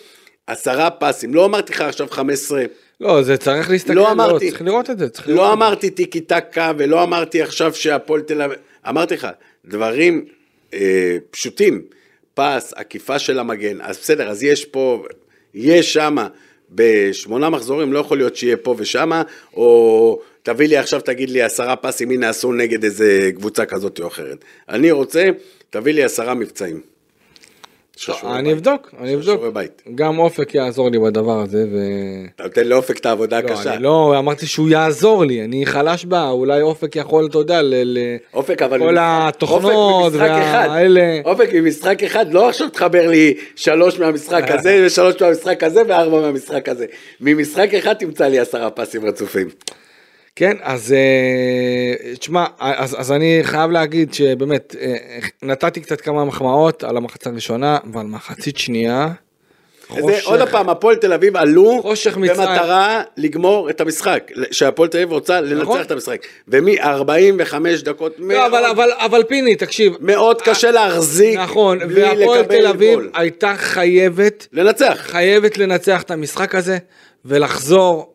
[0.47, 2.63] עשרה פסים, לא אמרתי לך עכשיו 15,
[3.01, 4.49] לא, זה צריך להסתכל, לא אמרתי.
[4.49, 5.10] צריך לראות את זה.
[5.10, 5.53] צריך לראות לא זה.
[5.53, 8.58] אמרתי טיקי טקה ולא אמרתי עכשיו שהפועל תל אביב,
[8.89, 9.27] אמרתי לך,
[9.65, 10.25] דברים
[10.73, 11.81] אה, פשוטים,
[12.34, 15.05] פס, עקיפה של המגן, אז בסדר, אז יש פה,
[15.53, 16.27] יש שמה,
[16.71, 21.75] בשמונה מחזורים לא יכול להיות שיהיה פה ושמה, או תביא לי עכשיו, תגיד לי עשרה
[21.75, 24.38] פסים, הנה עשו נגד איזה קבוצה כזאת או אחרת.
[24.69, 25.29] אני רוצה,
[25.69, 26.94] תביא לי עשרה מבצעים.
[28.23, 28.53] אני.
[28.53, 29.41] אבדוק, אני אבדוק.
[29.95, 31.77] גם אופק יעזור לי בדבר הזה, ו...
[32.36, 33.73] אתה נותן לאופק את העבודה לא, הקשה.
[33.73, 37.97] אני לא, אמרתי שהוא יעזור לי, אני חלש בה, אולי אופק יכול, אתה יודע, ל...
[38.34, 38.79] אופק אבל...
[38.79, 40.13] כל התוכנות.
[40.13, 41.19] והאלה.
[41.25, 46.69] אופק ממשחק אחד, לא עכשיו תחבר לי שלוש מהמשחק הזה, ושלוש מהמשחק הזה, וארבע מהמשחק
[46.69, 46.86] הזה.
[47.21, 49.47] ממשחק אחד תמצא לי עשרה פסים רצופים.
[50.36, 54.95] כן, אז אה, תשמע, אז, אז אני חייב להגיד שבאמת, אה,
[55.43, 59.08] נתתי קצת כמה מחמאות על המחצית הראשונה, ועל מחצית שנייה.
[59.89, 60.19] זה.
[60.24, 61.84] עוד פעם, הפועל תל אביב עלו.
[62.15, 65.78] במטרה לגמור את המשחק, שהפועל תל אביב רוצה נכון.
[65.78, 66.21] לנצח את המשחק.
[66.48, 69.93] ומ-45 דקות לא, מאוד, אבל, אבל, אבל פיני, תקשיב.
[70.00, 73.00] מאוד קשה להחזיק, נכון, והפועל תל אביב.
[73.13, 74.98] הייתה חייבת, לנצח.
[75.00, 76.78] חייבת לנצח את המשחק הזה,
[77.26, 78.14] ולחזור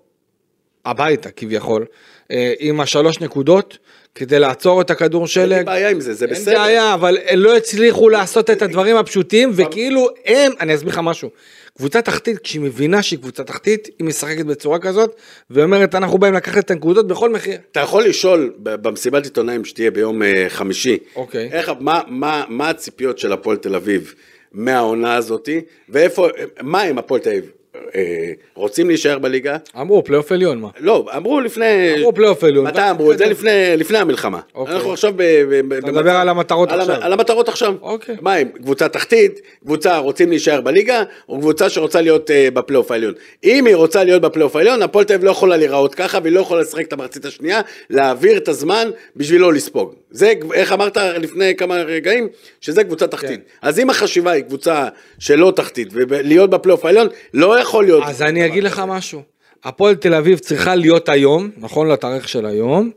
[0.85, 1.87] הביתה כביכול,
[2.31, 3.79] אה, עם השלוש נקודות,
[4.15, 5.59] כדי לעצור את הכדור אין שלג.
[5.59, 6.59] לי בעיה עם זה, זה אין בסדר.
[6.59, 11.31] בעיה, אבל הם לא הצליחו לעשות את הדברים הפשוטים, וכאילו הם, אני אסביר לך משהו,
[11.77, 15.17] קבוצה תחתית, כשהיא מבינה שהיא קבוצה תחתית, היא משחקת בצורה כזאת,
[15.51, 17.59] ואומרת, אנחנו באים לקחת את הנקודות בכל מחיר.
[17.73, 21.49] אתה יכול לשאול במסיבת עיתונאים שתהיה ביום אה, חמישי, אוקיי.
[21.53, 24.15] איך, מה, מה, מה הציפיות של הפועל תל אביב
[24.53, 26.29] מהעונה הזאתי, ואיפה,
[26.63, 27.51] מה הם הפועל תל אביב?
[27.95, 29.57] אה, רוצים להישאר בליגה?
[29.81, 30.69] אמרו, פלייאוף עליון, מה?
[30.81, 31.95] לא, אמרו לפני...
[31.99, 32.67] אמרו פלייאוף עליון.
[32.67, 33.27] מתי אמרו את זה?
[33.27, 34.41] לפני, לפני המלחמה.
[34.55, 34.75] אוקיי.
[34.75, 35.23] אנחנו עכשיו ב...
[35.69, 36.97] ב- אתה מדבר על המטרות על, עכשיו.
[37.01, 37.75] על המטרות עכשיו.
[37.83, 38.17] אוקיי.
[38.21, 38.49] מה הם?
[38.49, 43.15] קבוצה תחתית, קבוצה רוצים להישאר בליגה, או קבוצה שרוצה להיות אה, בפלייאוף העליון.
[43.45, 46.41] אם היא רוצה להיות בפלייאוף העליון, הפועל תל אביב לא יכולה להיראות ככה, והיא לא
[46.41, 49.95] יכולה לשחק את המחצית השנייה, להעביר את הזמן בשביל לא לספוג.
[50.11, 52.29] זה, איך אמרת לפני כמה רגעים?
[52.61, 53.31] שזה קבוצה תחתית.
[53.31, 53.41] כן.
[53.63, 54.89] אז אם החשיבה היא קבוצה
[55.19, 58.05] שלא תחתית, ולהיות בפלייאוף העליון, לא יכול להיות...
[58.07, 59.23] אז אני אגיד לך משהו,
[59.65, 62.91] הפועל תל אביב צריכה להיות היום, נכון לתאריך של היום,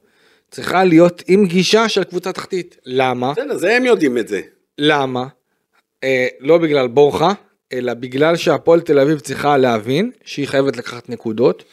[0.51, 2.77] צריכה להיות עם גישה של קבוצה תחתית.
[2.85, 3.31] למה?
[3.31, 4.41] בסדר, זה הם יודעים את זה.
[4.77, 5.25] למה?
[6.03, 7.33] אה, לא בגלל בורחה,
[7.73, 11.63] אלא בגלל שהפועל תל אביב צריכה להבין שהיא חייבת לקחת נקודות,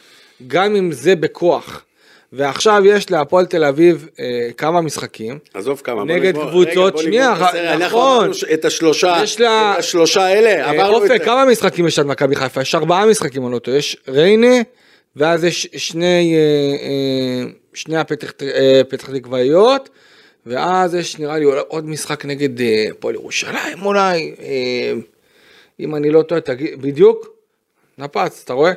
[0.47, 1.85] גם אם זה בכוח.
[2.33, 5.39] ועכשיו יש להפועל תל אביב אה, כמה משחקים.
[5.53, 5.95] עזוב כמה.
[6.05, 7.55] בוא נגד נגמור- קבוצות, רגע, בוא שנייה, את.
[7.55, 8.31] אנחנו נכון.
[8.53, 11.11] את השלושה, יש לה- את השלושה האלה, אה, עברנו את...
[11.11, 12.61] אופק, כמה משחקים יש על מכבי חיפה?
[12.61, 13.77] יש ארבעה משחקים, אני לא טועה.
[13.77, 14.55] יש ריינה,
[15.15, 19.89] ואז יש שני, אה, אה, שני הפתח אה, פתח תקוואיות,
[20.45, 24.93] ואז יש נראה לי עוד משחק נגד אה, הפועל ירושלים אולי, אה,
[25.79, 27.27] אם אני לא טועה, תגיד, בדיוק,
[27.97, 28.71] נפץ, אתה רואה?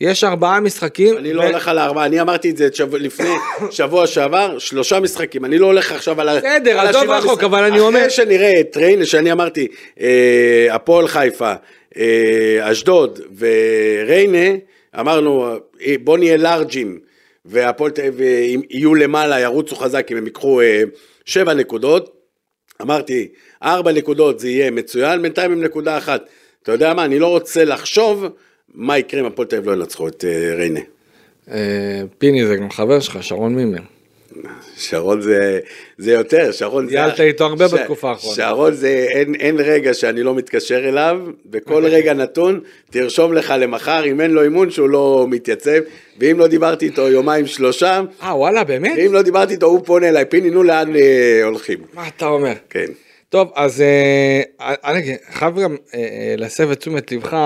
[0.00, 1.18] יש ארבעה משחקים.
[1.18, 3.30] אני לא ו- הולך על הארבעה, אני אמרתי את זה שבוע- לפני
[3.70, 6.36] שבוע שעבר, שלושה משחקים, אני לא הולך עכשיו על ה...
[6.36, 9.68] בסדר, עזוב השבעה רחוק, אבל אני אומר- אחרי שנראה את ריינה, שאני אמרתי,
[10.00, 11.52] אה, הפועל חיפה,
[11.96, 14.56] אה, אשדוד וריינה,
[15.00, 15.46] אמרנו,
[15.86, 16.98] אה, בוא נהיה לארג'ים,
[17.44, 18.20] והפועל תל אביב
[18.70, 20.82] יהיו למעלה, ירוצו חזק, אם הם ייקחו אה,
[21.24, 22.14] שבע נקודות.
[22.82, 23.28] אמרתי,
[23.62, 26.22] ארבע נקודות זה יהיה מצוין, בינתיים עם נקודה אחת.
[26.62, 28.24] אתה יודע מה, אני לא רוצה לחשוב
[28.74, 30.80] מה יקרה אם הפועל תל אביב לא ינצחו את אה, ריינה.
[31.50, 33.78] אה, פיני זה גם חבר שלך, שרון מימר.
[34.76, 35.60] שרון זה,
[35.98, 36.92] זה יותר, שרון זה...
[36.92, 38.36] טיילת איתו הרבה בתקופה האחרונה.
[38.36, 42.60] שרון זה, אין, אין רגע שאני לא מתקשר אליו, בכל רגע נתון,
[42.90, 45.80] תרשום לך למחר, אם אין לו אימון שהוא לא מתייצב,
[46.18, 48.92] ואם לא דיברתי איתו יומיים שלושה, אה, וואלה, באמת?
[48.96, 51.78] ואם לא דיברתי איתו הוא פונה אליי, פיני, נו לאן אה, הולכים.
[51.94, 52.52] מה אתה אומר?
[52.70, 52.86] כן.
[53.28, 57.36] טוב, אז אה, אני חייב גם אה, אה, להסב את תשומת לבך,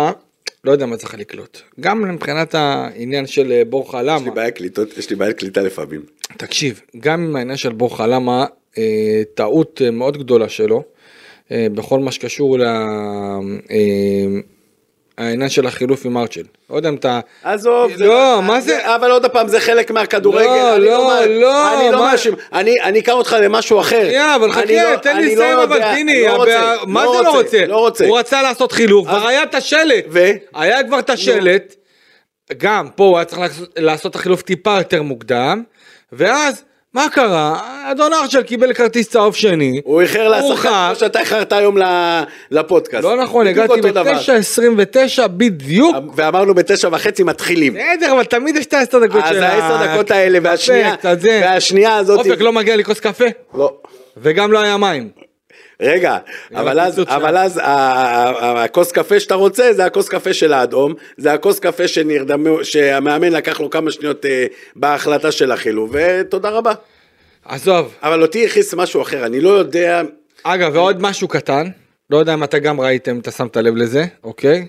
[0.68, 1.61] לא יודע מה צריך לקלוט.
[1.81, 5.62] גם מבחינת העניין של אה, בורחה יש לי למה, בעיה קליטות, יש לי בעיה קליטה
[5.62, 6.00] לפעמים.
[6.37, 8.46] תקשיב, גם עם העניין של בורחה למה,
[8.78, 10.83] אה, טעות אה, מאוד גדולה שלו,
[11.50, 12.64] בכל מה שקשור ל...
[15.18, 16.40] העניין של החילוף עם ארצ'ל.
[16.70, 17.20] לא יודע אם אתה...
[17.42, 18.94] עזוב, לא, מה זה?
[18.94, 20.46] אבל עוד פעם, זה חלק מהכדורגל.
[20.46, 24.00] לא, לא, מה- לא, אני לא מאשים, אני אני אקח אותך למשהו אחר.
[24.04, 26.46] שנייה, אבל חכה, לא- תן לי לא לסיים אבל פיני, לא
[26.87, 27.66] מה זה לא רוצה?
[27.66, 28.07] לא רוצה.
[28.07, 30.04] הוא רצה לעשות חילוף, כבר היה את השלט.
[30.11, 30.31] ו?
[30.54, 31.74] היה כבר את השלט,
[32.57, 33.40] גם פה הוא היה צריך
[33.76, 35.62] לעשות את החילוף טיפה יותר מוקדם,
[36.12, 37.61] ואז, מה קרה?
[37.92, 39.81] אדון ארצ'ל קיבל כרטיס צהוב שני.
[39.85, 40.87] הוא איחר לשחקן.
[40.88, 41.77] כמו שאתה איחרת היום
[42.51, 43.05] לפודקאסט.
[43.05, 44.03] לא נכון, הגעתי אותו דבר.
[44.14, 45.96] ב-9.29 בדיוק.
[46.16, 47.74] ואמרנו בתשע וחצי מתחילים.
[47.74, 50.38] בסדר, אבל תמיד יש את העשר דקות אז של העשר דקות האלה
[51.22, 53.24] והשנייה, הזאת, אופק לא מגיע לי כוס קפה,
[53.55, 53.72] לא.
[54.16, 55.28] וגם לא היה מים.
[55.83, 56.19] רגע,
[56.55, 57.37] אבל אז, אבל.
[57.37, 63.33] אז הכוס קפה שאתה רוצה זה הכוס קפה של האדום, זה הכוס קפה שנרדמו, שהמאמן
[63.33, 66.73] לקח לו כמה שניות אה, בהחלטה של החילוב, ותודה רבה.
[67.45, 67.95] עזוב.
[68.03, 70.03] אבל אותי הכניס משהו אחר, אני לא יודע,
[70.43, 71.67] אגב, ועוד משהו קטן,
[72.11, 74.67] לא יודע אם אתה גם ראיתם, אתה שמת לב לזה, אוקיי?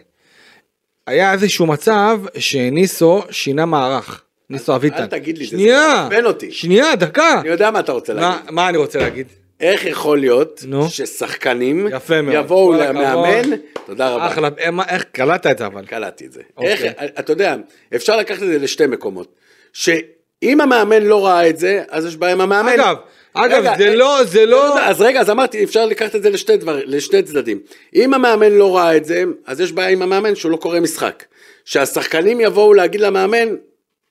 [1.07, 4.21] היה איזשהו מצב שניסו שינה מערך.
[4.49, 4.97] ניסו אביטן.
[4.97, 6.51] אל תגיד לי, זה שנייה, מעצבן אותי.
[6.51, 7.39] שנייה, דקה.
[7.41, 8.51] אני יודע מה אתה רוצה להגיד.
[8.51, 9.27] מה אני רוצה להגיד?
[9.59, 10.89] איך יכול להיות נו.
[10.89, 12.35] ששחקנים יפה מאוד.
[12.35, 13.59] יבואו כל למאמן, הכבוד.
[13.85, 14.27] תודה רבה.
[14.27, 15.85] אחלה, אה, מה- איך קלטת את זה אבל?
[15.85, 16.41] קלטתי את זה.
[16.57, 16.71] אוקיי.
[16.71, 16.83] איך,
[17.19, 17.55] אתה יודע,
[17.95, 19.35] אפשר לקחת את זה לשתי מקומות.
[19.73, 22.73] שאם המאמן לא ראה את זה, אז יש בעיה עם המאמן.
[22.79, 22.95] אגב,
[23.33, 24.79] אגב, רגע, זה אה, לא, זה לא...
[24.79, 27.59] אז רגע, אז אמרתי, אפשר לקחת את זה לשתי דבר, לשני צדדים.
[27.95, 31.23] אם המאמן לא ראה את זה, אז יש בעיה עם המאמן שהוא לא קורא משחק.
[31.65, 33.47] שהשחקנים יבואו להגיד למאמן,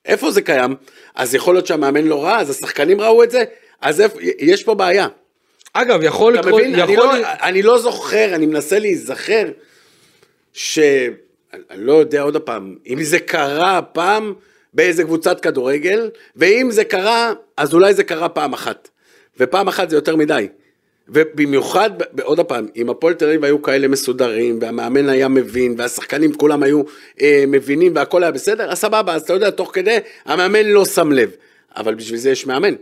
[0.05, 0.75] איפה זה קיים?
[1.15, 3.43] אז יכול להיות שהמאמן לא ראה, אז השחקנים ראו את זה,
[3.81, 5.07] אז איפה, יש פה בעיה.
[5.73, 6.73] אגב, יכול אתה לקרות, מבין?
[6.73, 6.95] אני יכול...
[6.95, 9.45] לא, אני לא זוכר, אני מנסה להיזכר,
[10.53, 10.79] ש...
[11.71, 14.33] אני לא יודע עוד פעם, אם זה קרה פעם
[14.73, 18.89] באיזה קבוצת כדורגל, ואם זה קרה, אז אולי זה קרה פעם אחת.
[19.39, 20.47] ופעם אחת זה יותר מדי.
[21.09, 21.89] ובמיוחד,
[22.21, 26.81] עוד פעם, אם הפועל תל אביב היו כאלה מסודרים, והמאמן היה מבין, והשחקנים כולם היו
[27.21, 31.11] אה, מבינים, והכל היה בסדר, אז סבבה, אז אתה יודע, תוך כדי, המאמן לא שם
[31.11, 31.31] לב.
[31.75, 32.73] אבל בשביל זה יש מאמן.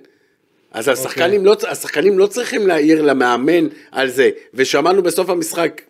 [0.78, 5.82] אז השחקנים, לא, השחקנים לא צריכים להעיר למאמן על זה, ושמענו בסוף המשחק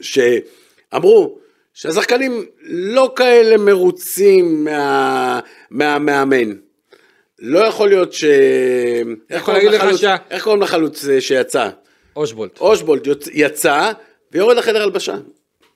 [0.00, 1.38] שאמרו
[1.74, 6.52] שהשחקנים לא כאלה מרוצים מה, מהמאמן.
[7.38, 8.24] לא יכול להיות ש...
[9.30, 11.68] איך קוראים לחלוץ- שה- איך קוראים לחלוץ אה, שיצא?
[12.16, 12.60] אושבולט.
[12.60, 13.92] אושבולד יוצ- יצא
[14.32, 15.14] ויורד לחדר הלבשה.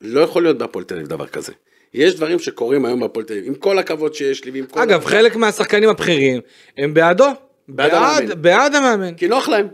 [0.01, 1.53] לא יכול להיות בהפועל תל אביב דבר כזה.
[1.95, 4.81] יש דברים שקורים היום בהפועל תל אביב, עם כל הכבוד שיש לי ועם כל...
[4.81, 6.41] אגב, הכבוד- חלק מהשחקנים הבכירים
[6.79, 7.25] הם בעדו.
[7.69, 8.43] בעד בעד, המאמן.
[8.43, 9.15] בעד המאמן.
[9.15, 9.69] כי נוח להם.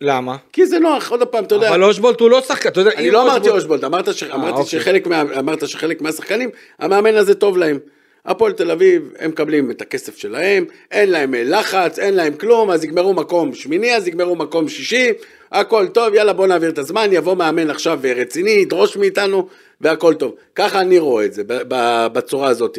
[0.00, 0.36] למה?
[0.52, 1.68] כי זה נוח, עוד פעם, אתה יודע.
[1.68, 4.22] אבל אושבולט הוא לא שחקן, אתה יודע, אני לא אמרתי אושבולט- ש...
[4.22, 4.64] אמרתי אוקיי.
[4.80, 5.20] שחלק מה...
[5.38, 7.78] אמרת שחלק מהשחקנים, המאמן הזה טוב להם.
[8.26, 12.70] הפועל תל אביב, הם מקבלים את הכסף שלהם, אין להם אה, לחץ, אין להם כלום,
[12.70, 15.10] אז יגמרו מקום שמיני, אז יגמרו מקום שישי,
[15.52, 19.48] הכל טוב, יאללה בוא נעביר את הזמן, יבוא מאמן עכשיו אה, רציני, ידרוש מאיתנו,
[19.80, 20.34] והכל טוב.
[20.54, 21.42] ככה אני רואה את זה,
[22.12, 22.78] בצורה הזאת.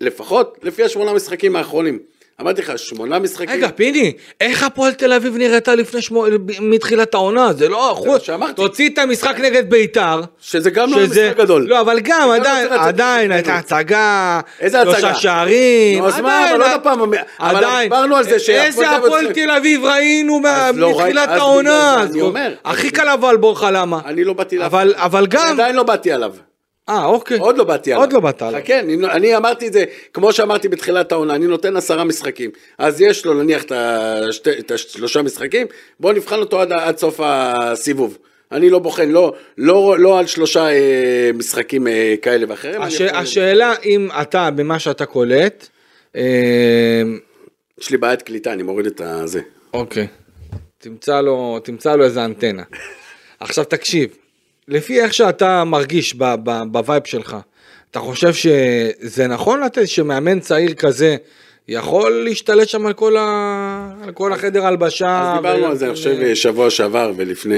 [0.00, 1.98] לפחות לפי השמונה משחקים האחרונים.
[2.40, 3.48] אמרתי לך, שמונה משחקים...
[3.50, 6.24] רגע, פיני, איך הפועל תל אביב נראתה לפני שמו...
[6.60, 7.52] מתחילת העונה?
[7.52, 8.20] זה לא מה אחוז.
[8.22, 8.52] שאמרתי.
[8.54, 10.20] תוציא את המשחק נגד ביתר.
[10.40, 11.66] שזה גם לא שזה- משחק גדול.
[11.68, 13.32] לא, אבל גם זה עדיין, לא עדיין.
[13.32, 14.40] הייתה הצגה.
[14.60, 14.92] איזה הצגה?
[14.98, 15.98] שלושה שערים.
[15.98, 17.00] נו, אז מה, אבל עוד פעם,
[17.40, 17.64] אבל.
[17.82, 21.28] דיברנו על זה שהפועל איזה תל אביב הפועל צריך- תל אביב ראינו מה- לא מתחילת
[21.28, 21.96] העונה.
[22.06, 22.54] זה אני אומר.
[22.64, 23.98] הכי קל אבל בורחה למה.
[24.06, 24.66] אני לא באתי אליו.
[24.94, 25.46] אבל גם.
[25.52, 26.32] עדיין לא באתי עליו.
[26.90, 27.38] אה, אוקיי.
[27.38, 28.04] עוד לא באתי עליו.
[28.04, 28.60] עוד לא באת עליו.
[28.60, 32.50] חכה, אני, אני אמרתי את זה, כמו שאמרתי בתחילת העונה, אני נותן עשרה משחקים.
[32.78, 35.66] אז יש לו נניח את, השלושה משחקים,
[36.00, 38.18] בואו נבחן אותו עד, עד סוף הסיבוב.
[38.52, 42.82] אני לא בוחן, לא, לא, לא על שלושה אה, משחקים אה, כאלה ואחרים.
[42.82, 43.00] הש...
[43.00, 45.68] השאלה אם אתה, במה שאתה קולט,
[46.16, 47.02] אה,
[47.80, 49.40] יש לי בעיית קליטה, אני מוריד את הזה.
[49.74, 50.06] אוקיי,
[50.78, 52.62] תמצא לו, תמצא לו איזה אנטנה.
[53.40, 54.16] עכשיו תקשיב,
[54.70, 56.14] לפי איך שאתה מרגיש
[56.72, 57.36] ב vibe שלך,
[57.90, 61.16] אתה חושב שזה נכון לתת שמאמן צעיר כזה
[61.68, 63.69] יכול להשתלט שם על כל ה...
[64.02, 65.20] על כל החדר הלבשה.
[65.22, 67.56] אז דיברנו על זה, אני ו- חושב, שבוע שעבר ולפני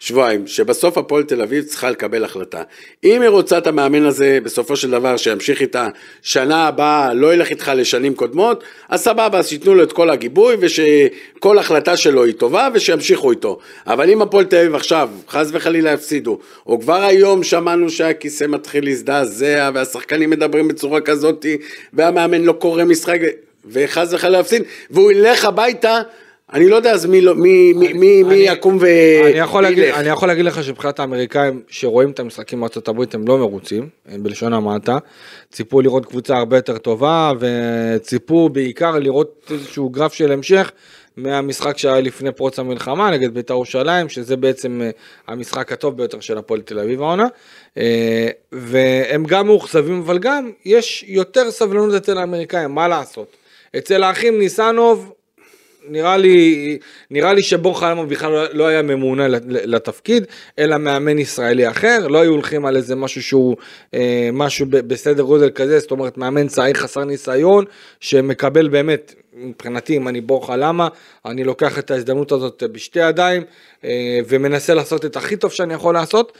[0.00, 2.62] שבועיים, שבסוף הפועל תל אביב צריכה לקבל החלטה.
[3.04, 5.88] אם היא רוצה את המאמן הזה, בסופו של דבר, שימשיך איתה
[6.22, 10.56] שנה הבאה, לא ילך איתך לשנים קודמות, אז סבבה, אז שייתנו לו את כל הגיבוי,
[10.60, 13.58] ושכל החלטה שלו היא טובה, ושימשיכו איתו.
[13.86, 18.84] אבל אם הפועל תל אביב עכשיו, חס וחלילה יפסידו, או כבר היום שמענו שהכיסא מתחיל
[18.84, 21.46] להזדעזע, והשחקנים מדברים בצורה כזאת,
[21.92, 23.18] והמאמן לא קורא משחק,
[23.64, 25.98] וחס וחלילה יפסיד, והוא ילך הביתה,
[26.52, 28.86] אני לא יודע אז מי, לא- מי, מי, מי, מי אני- יקום ו...
[29.26, 29.84] אני יכול, להגיד.
[29.84, 34.22] אני יכול להגיד לך שמבחינת האמריקאים שרואים את המשחקים בארצות הברית הם לא מרוצים, הם
[34.22, 34.98] בלשון המעטה.
[35.52, 40.70] ציפו לראות קבוצה הרבה יותר טובה וציפו בעיקר לראות איזשהו גרף של המשך
[41.16, 44.90] מהמשחק שהיה לפני פרוץ המלחמה נגד בית"ר ירושלים שזה בעצם אה,
[45.28, 47.26] המשחק הטוב ביותר של הפועל תל אביב העונה.
[47.78, 53.36] אה, והם גם מאוכזבים אבל גם יש יותר סבלנות אצל האמריקאים מה לעשות.
[53.76, 55.12] אצל האחים ניסנוב
[55.88, 56.78] נראה לי,
[57.10, 60.24] נראה לי שבור חלמוב בכלל לא- לא היה ממונה לתפקיד,
[60.58, 63.56] אלא מאמן ישראלי אחר, לא היו הולכים על איזה משהו שהוא,
[63.94, 67.64] אה, משהו בסדר גודל כזה, זאת אומרת מאמן צעיר חסר ניסיון,
[68.00, 70.88] שמקבל באמת, מבחינתי אם אני בור חלמה,
[71.26, 73.42] אני לוקח את ההזדמנות הזאת בשתי ידיים,
[73.84, 76.38] אה, ומנסה לעשות את הכי טוב שאני יכול לעשות,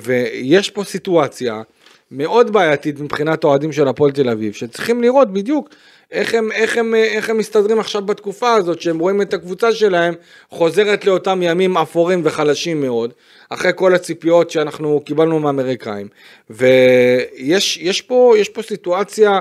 [0.00, 1.62] ויש פה סיטואציה
[2.10, 5.68] מאוד בעייתית מבחינת אוהדים של הפועל תל אביב, שצריכים לראות בדיוק
[6.10, 10.14] איך הם, איך, הם, איך הם מסתדרים עכשיו בתקופה הזאת, שהם רואים את הקבוצה שלהם
[10.50, 13.12] חוזרת לאותם ימים אפורים וחלשים מאוד,
[13.48, 16.08] אחרי כל הציפיות שאנחנו קיבלנו מהאמריקאים.
[16.50, 19.38] ויש יש פה, יש פה סיטואציה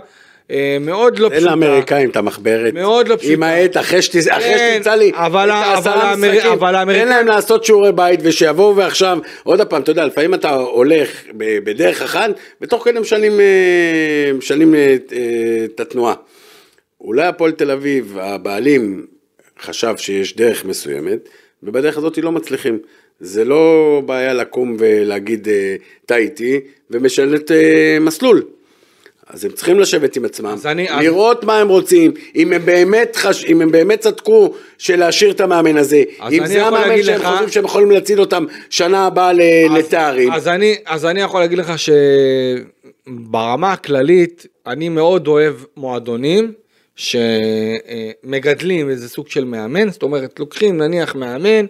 [0.82, 1.50] מאוד לא תן פשוטה.
[1.50, 2.74] לאמריקאים את המחברת.
[2.74, 3.34] מאוד לא פשוטה.
[3.34, 7.64] עם העט, אחרי כן, שתמצא לי אבל את העשרה משחקים, אבל תן האמריקאים- להם לעשות
[7.66, 12.30] שיעורי בית ושיבואו ועכשיו, עוד פעם, אתה יודע, לפעמים אתה הולך בדרך אחת,
[12.62, 14.32] ותוך כדי משנים, אה,
[14.76, 16.14] אה, אה, את התנועה.
[17.02, 19.06] אולי הפועל תל אביב, הבעלים
[19.62, 21.30] חשב שיש דרך מסוימת,
[21.64, 22.80] ובדרך הזאת לא מצליחים.
[23.20, 26.60] זה לא בעיה לקום ולהגיד אה, טעיתי,
[26.92, 28.42] ומשנת אה, מסלול.
[29.30, 32.66] אז הם צריכים לשבת עם עצמם, אז אני- אז- לראות מה הם רוצים, אם הם
[32.66, 33.46] באמת, חש...
[33.46, 37.20] אם הם באמת צדקו של להשאיר את המאמן הזה, אז אם אני זה המאמן שהם
[37.22, 39.42] לך- חושבים שהם יכולים להציל אותם שנה הבאה ל...
[39.78, 40.32] לתארים.
[40.32, 41.74] אז אני, אז אני יכול להגיד לך
[43.08, 46.52] שברמה הכללית, אני מאוד אוהב מועדונים
[48.24, 51.66] שמגדלים איזה סוג של מאמן, זאת אומרת, לוקחים נניח מאמן,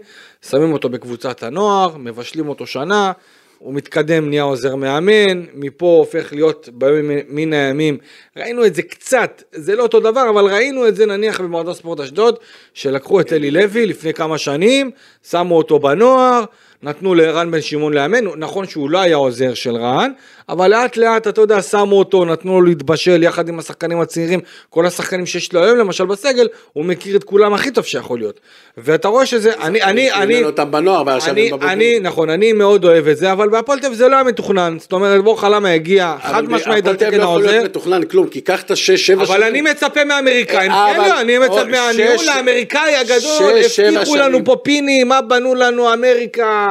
[0.49, 3.11] שמים אותו בקבוצת הנוער, מבשלים אותו שנה,
[3.59, 7.97] הוא מתקדם, נהיה עוזר מאמן, מפה הופך להיות בימים מן הימים,
[8.37, 11.99] ראינו את זה קצת, זה לא אותו דבר, אבל ראינו את זה נניח במועדון ספורט
[11.99, 12.39] אשדוד,
[12.73, 14.91] שלקחו את אלי לוי לפני כמה שנים,
[15.29, 16.43] שמו אותו בנוער,
[16.83, 20.11] נתנו לרן בן שמעון לאמן, נכון שהוא לא היה עוזר של רן,
[20.49, 24.85] אבל לאט לאט, אתה יודע, שמו אותו, נתנו לו להתבשל יחד עם השחקנים הצעירים, כל
[24.85, 28.39] השחקנים שיש לו היום למשל בסגל, הוא מכיר את כולם הכי טוב שיכול להיות.
[28.77, 31.51] ואתה רואה שזה, אני, אני, אני, אימן אותם בנוער ועכשיו אני.
[31.61, 34.93] אני, נכון, אני מאוד אוהב את זה, אבל בהפועל תל זה לא היה מתוכנן, זאת
[34.93, 38.03] אומרת, בור חלמה הגיע חד משמעית על הפועל תל תקן לא יכול העוזר, להיות מתוכנן
[38.03, 41.63] כלום, כי קח את השש, שבע אבל אני מצפה מהאמריקאים, אה, כן, לא, אני מצפה
[41.63, 44.45] מהניהול האמריקאי הגדול, הבטיחו לנו.
[44.45, 46.66] פה פינים, מה בנו לנו אמריקה,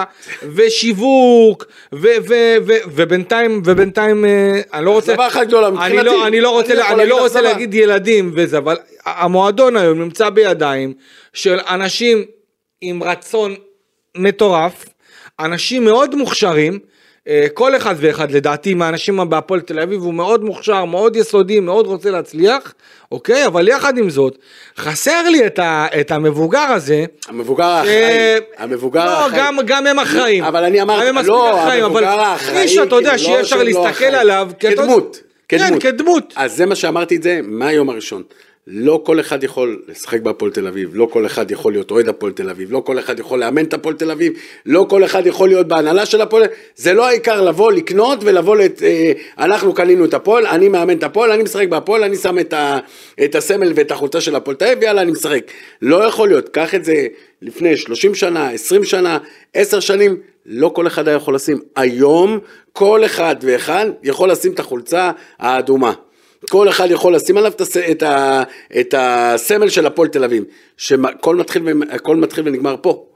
[0.55, 6.05] ושיווק, ו- ו- ו- ובינתיים, ובינתיים, אה, אני לא רוצה, אכזבה אחת גדולה, אני מבחינתי.
[6.05, 7.43] לא- אני לא רוצה, אני יכול אני לא רוצה אכזבה.
[7.53, 10.95] להגיד ילדים וזה, אבל המועדון היום נמצא בידיים
[11.33, 12.25] של אנשים
[12.81, 13.55] עם רצון
[14.17, 14.85] מטורף,
[15.41, 16.79] אנשים מאוד מוכשרים,
[17.55, 22.11] כל אחד ואחד לדעתי מהאנשים בהפועל תל אביב הוא מאוד מוכשר, מאוד יסודי, מאוד רוצה
[22.11, 22.75] להצליח,
[23.13, 23.47] אוקיי?
[23.47, 24.39] אבל יחד עם זאת,
[24.79, 27.05] חסר לי את, ה, את המבוגר הזה.
[27.29, 29.39] המבוגר ש- האחראי, המבוגר לא, האחראי.
[29.41, 30.45] גם, גם הם אחראים.
[30.45, 33.57] אבל אני אמרתי, לא, אחראים, אבל המבוגר האחראי, מי שאתה יודע כאילו, שיהיה לא אפשר
[33.57, 34.05] שהם לא להסתכל.
[34.05, 35.83] עליו, אתה- כדמות, כן, כדמות.
[35.83, 36.33] כדמות.
[36.37, 38.23] אז זה מה שאמרתי את זה מהיום הראשון.
[38.69, 42.33] לא כל אחד יכול לשחק בהפועל תל אביב, לא כל אחד יכול להיות אוהד הפועל
[42.33, 44.33] תל אביב, לא כל אחד יכול לאמן את הפועל תל אביב,
[44.67, 46.43] לא כל אחד יכול להיות בהנהלה של הפועל,
[46.77, 51.03] זה לא העיקר לבוא לקנות ולבוא, לת, אה, אנחנו קנינו את הפועל, אני מאמן את
[51.03, 52.79] הפועל, אני משחק בהפועל, אני שם את, ה,
[53.25, 55.51] את הסמל ואת החולצה של הפועל תל אביב, יאללה אני משחק.
[55.83, 57.07] לא יכול להיות, קח את זה
[57.43, 59.19] לפני 30 שנה, 20 שנה,
[59.55, 61.61] 10 שנים, לא כל אחד היה יכול לשים.
[61.77, 62.39] היום
[62.73, 65.93] כל אחד ואחד יכול לשים את החולצה האדומה.
[66.51, 67.53] כל אחד יכול לשים עליו
[67.91, 68.43] את, ה...
[68.81, 70.45] את הסמל של הפועל תל אביב,
[70.77, 71.63] שהכל מתחיל,
[72.17, 73.07] מתחיל ונגמר פה.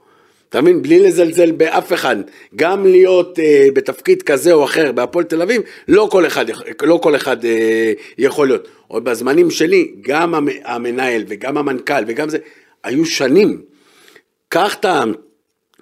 [0.49, 0.81] אתה מבין?
[0.81, 2.15] בלי לזלזל באף אחד.
[2.55, 6.45] גם להיות אה, בתפקיד כזה או אחר בהפועל תל אביב, לא כל אחד,
[6.83, 8.67] לא כל אחד אה, יכול להיות.
[8.87, 10.47] עוד בזמנים שלי, גם המ...
[10.65, 12.37] המנהל וגם המנכ"ל וגם זה,
[12.83, 13.61] היו שנים.
[14.49, 14.85] קח את.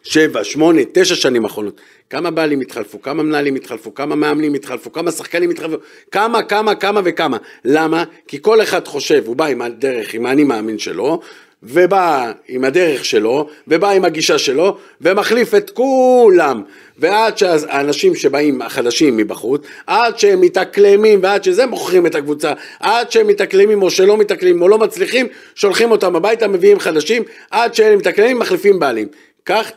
[0.04, 5.12] שבע, שמונה, תשע שנים אחרונות, כמה בעלים התחלפו, כמה מנהלים התחלפו, כמה מאמנים התחלפו, כמה
[5.12, 5.76] שחקנים התחלפו,
[6.12, 7.38] כמה, כמה, כמה וכמה.
[7.66, 8.04] למה?
[8.28, 11.20] כי כל אחד חושב, הוא בא עם הדרך, עם האני מאמין שלו,
[11.64, 16.64] ובא עם הדרך שלו, ובא עם הגישה שלו, ומחליף את כולם.
[16.98, 23.28] ועד שהאנשים שבאים, החדשים מבחוץ, עד שהם מתאקלמים ועד שזה מוכרים את הקבוצה, עד שהם
[23.28, 28.40] מתאקלמים או שלא מתאקלמים או לא מצליחים, שולחים אותם הביתה, מביאים חדשים, עד שהם מתאקלמים,
[28.40, 29.08] מחליפים בעלים.
[29.46, 29.72] כך,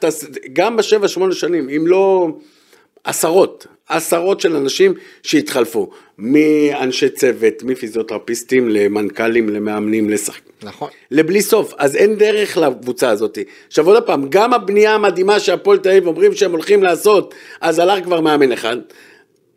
[0.53, 2.29] גם בשבע שמונה שנים, אם לא
[3.05, 10.53] עשרות, עשרות של אנשים שהתחלפו, מאנשי צוות, מפיזיותרפיסטים למנכ"לים, למאמנים, לשחקים.
[10.63, 10.89] נכון.
[11.11, 13.39] לבלי סוף, אז אין דרך לקבוצה הזאת.
[13.69, 18.05] עכשיו עוד פעם, גם הבנייה המדהימה שהפועל תל אביב אומרים שהם הולכים לעשות, אז הלך
[18.05, 18.77] כבר מאמן אחד.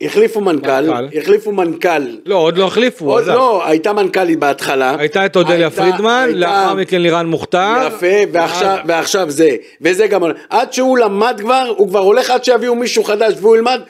[0.02, 2.02] החליפו מנכ"ל, מנכ"ל, החליפו מנכ"ל.
[2.26, 3.12] לא, עוד לא החליפו.
[3.12, 4.96] עוד לא, הייתה מנכ"לית בהתחלה.
[5.00, 7.88] הייתה את אודליה פרידמן, הייתה, לאחר מכן לירן מוכתר.
[7.88, 9.50] יפה, ועכשיו, ועכשיו זה.
[9.82, 13.82] וזה גם, עד שהוא למד כבר, הוא כבר הולך עד שיביאו מישהו חדש והוא ילמד.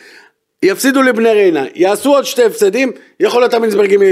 [0.64, 4.08] יפסידו לבני ריינה, יעשו עוד שתי הפסדים, יכול להיות המינצברגים אה,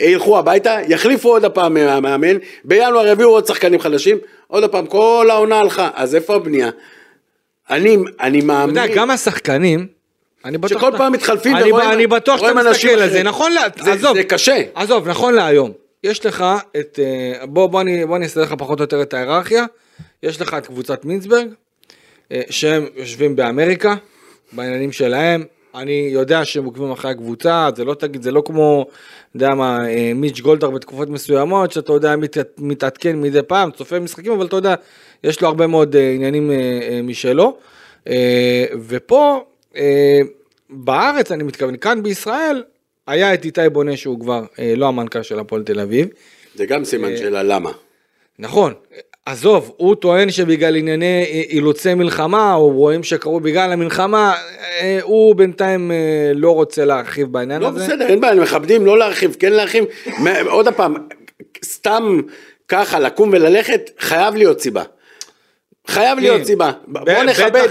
[0.00, 5.28] אה, ילכו הביתה, יחליפו עוד הפעם המאמן, בינואר יביאו עוד שחקנים חדשים, עוד הפעם כל
[5.30, 6.70] העונה הלכה, אז איפה הבנייה?
[7.70, 8.78] אני, אני מאמין...
[8.78, 9.97] אתה יודע, גם השחקנים.
[10.66, 13.52] שכל פעם מתחלפים אני, ורואים, אני בטוח שאתה מסתכל על זה, נכון?
[13.82, 14.62] זה, עזוב, זה קשה.
[14.74, 15.72] עזוב, נכון להיום.
[16.04, 16.44] יש לך
[16.80, 16.98] את...
[17.02, 19.64] אה, בוא, בוא, אני, בוא אני אסתכל לך פחות או יותר את ההיררכיה.
[20.22, 21.48] יש לך את קבוצת מינסברג,
[22.50, 23.94] שהם יושבים באמריקה,
[24.52, 28.86] בעניינים שלהם, אני יודע שהם עוקבים אחרי הקבוצה, זה לא תגיד, זה לא כמו,
[29.34, 34.32] יודע מה, אה, מיץ' גולדהר בתקופות מסוימות, שאתה יודע, מת, מתעדכן מדי פעם, צופה משחקים,
[34.32, 34.74] אבל אתה יודע,
[35.24, 36.50] יש לו הרבה מאוד עניינים
[37.02, 37.56] משלו.
[38.86, 39.44] ופה,
[40.70, 42.62] בארץ, אני מתכוון, כאן בישראל,
[43.06, 46.08] היה את איתי בונה שהוא כבר uh, לא המנכ"ל של הפועל תל אביב.
[46.54, 47.70] זה גם סימן שאלה למה.
[48.38, 48.74] נכון,
[49.26, 54.34] עזוב, הוא טוען שבגלל ענייני אילוצי מלחמה, או רואים שקרו בגלל המלחמה,
[54.80, 57.78] אה, הוא בינתיים אה, לא רוצה להרחיב בעניין לא, הזה.
[57.78, 59.84] לא בסדר, אין בעיה, מכבדים, לא להרחיב, כן להרחיב.
[60.46, 60.94] עוד פעם,
[61.64, 62.20] סתם
[62.68, 64.82] ככה לקום וללכת, חייב להיות סיבה.
[65.86, 66.44] חייב להיות כן.
[66.44, 66.70] סיבה.
[66.86, 67.68] בוא נכבד,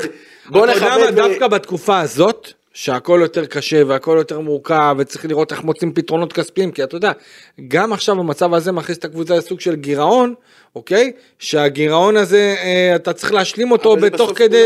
[0.50, 1.16] בוא נכבד.
[1.16, 6.72] דווקא בתקופה הזאת, שהכל יותר קשה והכל יותר מורכב וצריך לראות איך מוצאים פתרונות כספיים
[6.72, 7.12] כי אתה יודע
[7.68, 10.34] גם עכשיו המצב הזה מכניס את הקבוצה לסוג של גירעון
[10.76, 11.12] אוקיי?
[11.40, 14.66] שהגירעון הזה אה, אתה צריך להשלים אותו בתוך כדי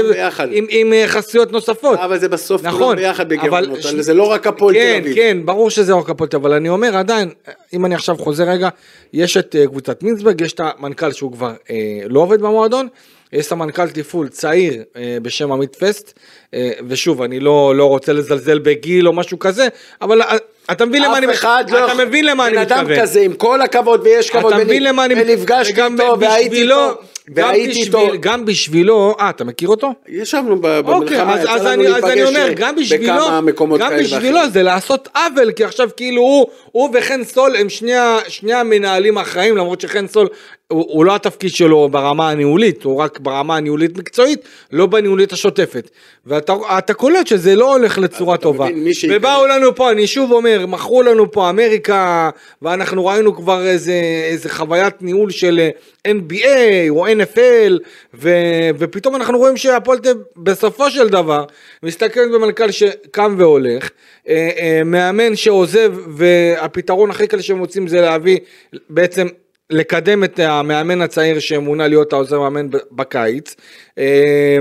[0.52, 2.00] עם, עם אה, חסויות נוספות.
[2.00, 3.86] אבל זה בסוף נכון, כולם ביחד בגירעונות ש...
[3.86, 5.16] זה לא רק הפועל כן, תל אביב.
[5.16, 7.30] כן ברור שזה רק הפועל אבל אני אומר עדיין
[7.74, 8.70] אם אני עכשיו חוזר רגע
[9.14, 11.76] יש את אה, קבוצת מינסברג יש את המנכ"ל שהוא כבר אה,
[12.10, 12.88] לא עובד במועדון
[13.34, 16.20] יש סמנכ"ל תפעול צעיר אה, בשם עמית פסט,
[16.54, 19.68] אה, ושוב, אני לא, לא רוצה לזלזל בגיל או משהו כזה,
[20.02, 20.38] אבל אה,
[20.72, 21.64] אתה מבין למה אני מתכוון?
[21.70, 22.86] לא אתה מבין למה אני מתכוון.
[22.86, 24.54] בן אדם כזה, עם כל הכבוד, ויש כבוד.
[25.28, 27.02] ונפגשתי איתו, והייתי איתו.
[27.28, 28.08] והייתי איתו.
[28.20, 29.94] גם בשבילו, אה, אתה מכיר אותו?
[30.08, 33.16] ישבנו במלחמה, אוקיי, אז, אז, אני, אז אני אומר, גם בשבילו,
[33.80, 37.92] גם בשבילו זה לעשות עוול, כי עכשיו כאילו הוא, הוא וחן סול הם שני,
[38.28, 40.28] שני המנהלים האחראים, למרות שחן סול
[40.72, 44.40] הוא, הוא לא התפקיד שלו ברמה הניהולית, הוא רק ברמה הניהולית מקצועית,
[44.72, 45.90] לא בניהולית השוטפת.
[46.26, 48.68] ואתה קולט שזה לא הולך לצורה טובה.
[49.10, 52.30] ובאו לנו פה, אני שוב אומר, מכרו לנו פה אמריקה,
[52.62, 54.02] ואנחנו ראינו כבר איזה,
[54.32, 55.70] איזה חוויית ניהול של
[56.08, 57.80] NBA או NFL,
[58.14, 58.30] ו,
[58.78, 60.00] ופתאום אנחנו רואים שהפועל
[60.38, 61.46] בסופו של דבר,
[61.84, 63.90] מסתכלת במנכ"ל שקם והולך,
[64.28, 68.40] אה, אה, מאמן שעוזב, והפתרון הכי קל שהם מוצאים זה להביא
[68.90, 69.28] בעצם
[69.70, 73.56] לקדם את המאמן הצעיר שמונה להיות העוזר מאמן בקיץ.
[73.98, 74.58] אה,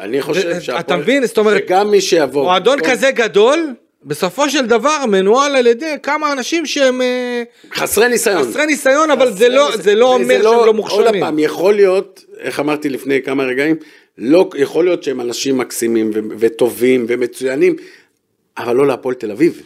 [0.00, 3.74] אני חושב שהפועל, אתה מבין, זאת אומרת, שגם מי שיבוא, מועדון כזה גדול,
[4.06, 7.00] בסופו של דבר מנוהל על ידי כמה אנשים שהם
[7.74, 11.06] חסרי ניסיון, חסרי ניסיון, אבל זה לא, זה לא אומר לא- שהם לא מוכשרים.
[11.06, 13.76] עוד פעם, יכול להיות, איך אמרתי לפני כמה רגעים,
[14.18, 17.76] לא, יכול להיות שהם אנשים מקסימים וטובים ומצוינים,
[18.58, 19.62] אבל לא להפועל תל אביב.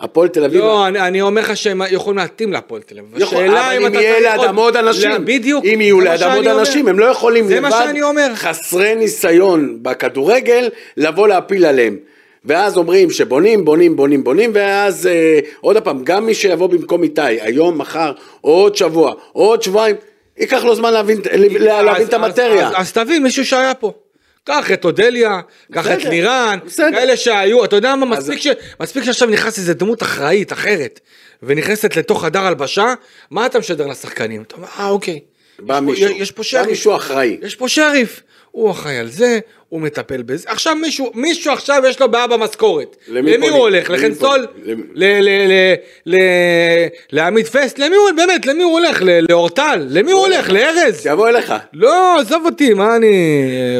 [0.00, 0.60] הפועל תל אביב...
[0.60, 3.22] לא, אני, אני אומר לך שהם יכולים להתאים להפועל תל אביב.
[3.22, 6.88] יכול, אבל אם, אם יהיה לידם עוד אנשים, לה, בדיוק, אם יהיו לידם עוד אנשים,
[6.88, 7.70] הם לא יכולים לבד,
[8.34, 11.96] חסרי ניסיון בכדורגל, לבוא להפיל עליהם.
[12.44, 17.22] ואז אומרים שבונים, בונים, בונים, בונים, ואז אה, עוד פעם, גם מי שיבוא במקום איתי,
[17.22, 19.96] היום, מחר, עוד שבוע, עוד שבועיים,
[20.38, 21.20] ייקח לו זמן להבין,
[21.60, 22.68] להבין את המטריה.
[22.68, 23.92] אז, אז, אז תבין, מישהו שהיה פה.
[24.44, 25.40] קח את אודליה,
[25.72, 28.48] קח את לירן, כאלה שהיו, אתה יודע מה, מספיק, ש...
[28.80, 31.00] מספיק שעכשיו נכנס איזה דמות אחראית, אחרת,
[31.42, 32.94] ונכנסת לתוך חדר הלבשה,
[33.30, 34.42] מה אתה משדר לשחקנים?
[34.42, 35.20] אתה אומר, אה אוקיי,
[35.58, 39.08] בא יש, מישהו, יש פה שריף, בא מישהו אחראי, יש פה שריף, הוא אחראי על
[39.08, 39.38] זה,
[39.74, 40.44] הוא מטפל בזה.
[40.48, 42.96] עכשיו מישהו, מישהו עכשיו יש לו בעיה במשכורת.
[43.08, 43.58] למי למי הוא?
[43.58, 43.90] הולך?
[43.90, 44.46] למי לחן סול?
[44.60, 44.86] פונים?
[44.94, 45.74] ל- ל- ל-
[46.14, 47.78] ל- לעמית פסט?
[47.78, 49.02] למי הוא, באמת, למי הוא הולך?
[49.28, 49.86] לאורטל?
[49.90, 50.50] למי הוא הולך?
[50.50, 51.00] לארז?
[51.02, 51.54] שיבוא אליך.
[51.72, 53.14] לא, עזוב אותי, מה אני...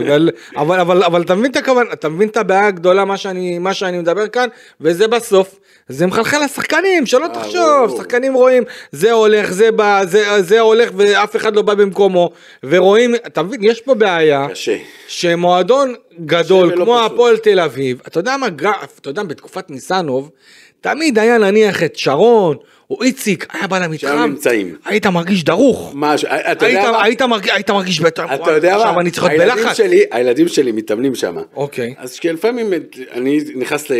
[0.06, 3.58] אבל, אבל, אבל, אבל אתה מבין את הכוונה, אתה מבין את הבעיה הגדולה, מה שאני,
[3.58, 4.48] מה שאני מדבר כאן,
[4.80, 5.54] וזה בסוף,
[5.88, 7.96] זה מחלחל לשחקנים, שלא תחשוב.
[7.96, 12.30] שחקנים רואים, זה הולך, זה בא, זה, זה הולך, ואף אחד לא בא במקומו,
[12.64, 14.76] ורואים, אתה מבין, יש פה בעיה, קשה.
[15.08, 15.83] שמועדון
[16.24, 17.12] גדול, ולא כמו פשוט.
[17.12, 18.66] הפועל תל אביב, אתה יודע מה, ג-
[19.00, 20.30] אתה יודע, בתקופת ניסנוב,
[20.80, 22.56] תמיד היה נניח את שרון,
[22.90, 24.34] או איציק, היה בא למתחם.
[24.84, 25.92] היית מרגיש דרוך.
[25.94, 27.02] משהו, אתה היית, יודע מה?
[27.04, 28.76] היית, מרגיש, היית מרגיש בטח, אתה יודע מה?
[28.76, 29.76] עכשיו אני צריך להיות בלחץ.
[29.76, 31.36] שלי, הילדים שלי מתאמנים שם.
[31.56, 31.94] אוקיי.
[31.98, 32.72] אז לפעמים
[33.12, 33.94] אני נכנס ל-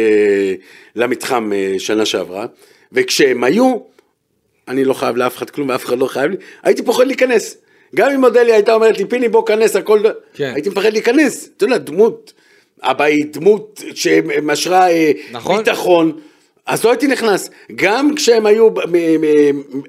[0.97, 2.47] למתחם אה, שנה שעברה,
[2.93, 3.77] וכשהם היו,
[4.69, 7.57] אני לא חייב לאף אחד כלום ואף אחד לא חייב לי, הייתי פוחד להיכנס.
[7.95, 10.01] גם אם אודליה הייתה אומרת לי, פיני בוא כנס הכל,
[10.35, 10.53] כן.
[10.55, 11.49] הייתי מפחד להיכנס.
[11.57, 12.33] אתה יודע, דמות,
[12.83, 15.59] אבא היא דמות שמשרה אה, נכון.
[15.59, 16.13] ביטחון.
[16.67, 18.69] אז לא הייתי נכנס, גם כשהם היו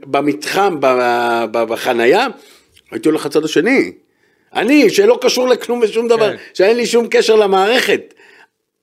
[0.06, 0.78] במתחם,
[1.52, 2.28] בחנייה,
[2.92, 3.92] הייתי הולך לצד השני.
[4.56, 6.44] אני, שלא קשור לכלום ושום דבר, כן.
[6.54, 8.14] שאין לי שום קשר למערכת.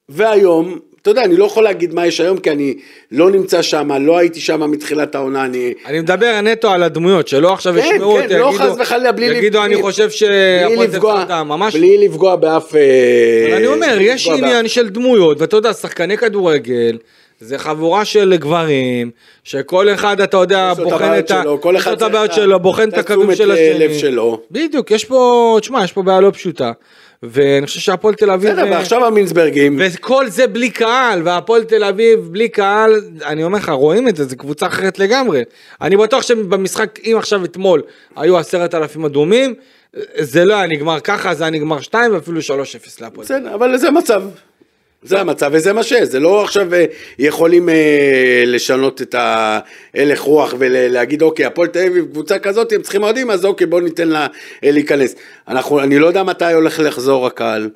[0.09, 2.75] והיום, אתה יודע, אני לא יכול להגיד מה יש היום, כי אני
[3.11, 5.75] לא נמצא שם, לא הייתי שם מתחילת העונה, אני...
[5.87, 9.65] אני מדבר נטו על הדמויות, שלא עכשיו כן, ישמעו כן, לא חס וחלילה, בלי יגידו,
[9.65, 11.77] אני חושב שהפועל אביב ממש...
[11.77, 12.75] בלי לפגוע באף...
[12.75, 16.99] אה, אבל אני אומר, יש עניין של דמויות, ואתה יודע, שחקני כדורגל,
[17.41, 19.11] זה חבורה של גברים,
[19.45, 21.43] שכל אחד, אתה יודע, בוחן את ה...
[21.61, 23.79] כל אחד את הבעיות שלו, בוחן את הקווים של השני.
[23.79, 24.41] לב שלו.
[24.51, 26.73] בדיוק, יש פה, תשמע, יש פה בעיה לא פשוטה,
[27.23, 28.51] ואני חושב שהפועל תל אביב...
[28.51, 33.59] בסדר, אה, ועכשיו המינסברגים, וכל זה בלי קהל, והפועל תל אביב בלי קהל, אני אומר
[33.59, 35.43] לך, רואים את זה, זה קבוצה אחרת לגמרי.
[35.81, 37.83] אני בטוח שבמשחק, אם עכשיו אתמול
[38.17, 39.55] היו עשרת אלפים אדומים,
[40.19, 42.43] זה לא היה נגמר ככה, זה היה נגמר 2 ואפילו 3-0
[43.01, 43.25] להפועל.
[43.25, 44.23] בסדר, אבל זה המצב.
[45.03, 46.85] זה המצב וזה מה שיש, זה לא עכשיו אה,
[47.19, 53.03] יכולים אה, לשנות את ההלך רוח ולהגיד אוקיי הפועל תל אביב קבוצה כזאת הם צריכים
[53.03, 54.27] אוהדים אז אוקיי בואו ניתן לה
[54.65, 55.15] אה, להיכנס.
[55.49, 57.71] אנחנו, אני לא יודע מתי הולך לחזור הקהל.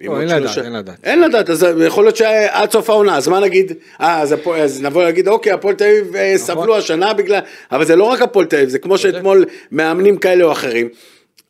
[0.00, 0.96] לא, אין לדעת, אין לדעת.
[1.04, 3.72] אין לדעת, אז יכול להיות שעד סוף העונה, אז מה נגיד?
[4.00, 6.46] אה, אז, נבוא להגיד, אוקיי, הפועל תל אביב אה, נכון.
[6.46, 7.40] סבלו השנה בגלל...
[7.72, 10.88] אבל זה לא רק הפועל תל אביב, זה כמו שאתמול מאמנים כאלה או אחרים.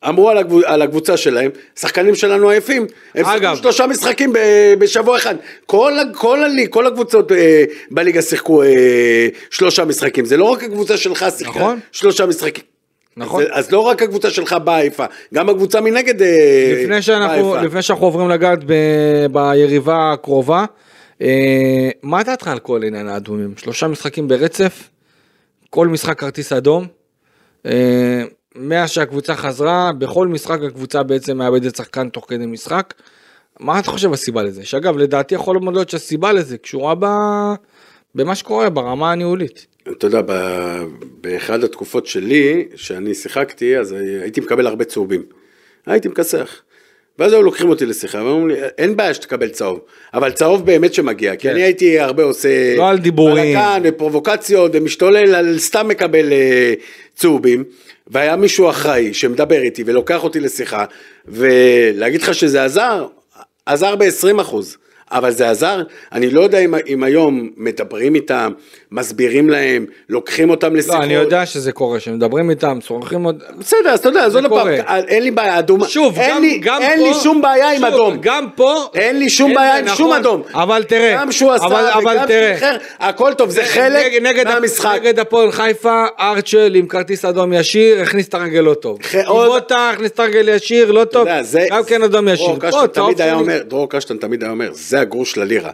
[0.07, 0.63] אמרו על, הקבוצ...
[0.65, 2.85] על הקבוצה שלהם, שחקנים שלנו עייפים,
[3.15, 3.25] הם.
[3.25, 4.37] שיחקו שלושה משחקים ב...
[4.79, 5.35] בשבוע אחד,
[5.65, 6.67] כל, כל, הלי...
[6.69, 11.79] כל הקבוצות אה, בליגה שיחקו אה, שלושה משחקים, זה לא רק הקבוצה שלך שיחקה נכון.
[11.91, 12.63] שלושה משחקים.
[13.17, 13.43] נכון.
[13.43, 17.55] זה, אז לא רק הקבוצה שלך באה עייפה, גם הקבוצה מנגד אה, לפני שאנחנו.
[17.55, 20.65] לפני שאנחנו עוברים לגעת ב- ביריבה הקרובה,
[21.21, 23.53] אה, מה דעתך על כל עניין האדומים?
[23.57, 24.89] שלושה משחקים ברצף,
[25.69, 26.87] כל משחק כרטיס אדום,
[27.65, 28.23] אה,
[28.55, 32.93] מאז שהקבוצה חזרה, בכל משחק הקבוצה בעצם מאבדת שחקן תוך כדי משחק.
[33.59, 34.65] מה אתה חושב הסיבה לזה?
[34.65, 37.05] שאגב, לדעתי יכול מאוד להיות שהסיבה לזה קשורה ב...
[38.15, 39.67] במה שקורה ברמה הניהולית.
[39.91, 40.85] אתה יודע, ב-
[41.21, 43.91] באחד התקופות שלי, שאני שיחקתי, אז
[44.21, 45.23] הייתי מקבל הרבה צהובים.
[45.85, 46.61] הייתי מכסח.
[47.19, 49.79] ואז היו לוקחים אותי לשיחה, ואומרים לי, אין בעיה שתקבל צהוב,
[50.13, 51.49] אבל צהוב באמת שמגיע, כי כן.
[51.49, 52.77] אני הייתי הרבה עושה...
[52.77, 53.57] לא על דיבורים.
[53.57, 56.73] בלאגן ופרובוקציות ומשתולל, סתם מקבל אה,
[57.15, 57.63] צהובים,
[58.11, 60.85] והיה מישהו אחראי שמדבר איתי ולוקח אותי לשיחה,
[61.25, 63.07] ולהגיד לך שזה עזר,
[63.65, 64.77] עזר ב-20 אחוז.
[65.11, 65.81] אבל זה עזר,
[66.11, 68.51] אני לא יודע אם, אם היום מדברים איתם,
[68.91, 71.01] מסבירים להם, לוקחים אותם לא, לשיחות.
[71.03, 73.43] אני יודע שזה קורה, שמדברים איתם, צורכים עוד...
[73.59, 74.97] בסדר, אז אתה יודע, אז זה עוד פעם, קורה.
[75.07, 77.77] אין לי בעיה, אדום, שוב, אין גם, לי, גם אין פה, לי שום בעיה עם
[77.77, 81.15] שוב, אדום, גם פה, אין לי שום אין- בעיה עם נכון, שום אדום, אבל תראה,
[81.19, 84.47] גם שהוא עשה אבל, אבל וגם תראה, שהוא איחר, הכל טוב, זה חלק נגד, נגד,
[84.47, 88.97] מהמשחק, נגד הפועל חיפה, ארצ'ל עם כרטיס אדום ישיר, הכניס את הרגל לא טוב.
[89.25, 92.45] עוד- איבוטה הכניס את הרגל ישיר, לא טוב, זה- גם כן אדום ישיר.
[93.67, 94.51] דרור קשטן תמיד היה.
[94.51, 94.69] אומר,
[95.01, 95.71] זה הגרוש ללירה.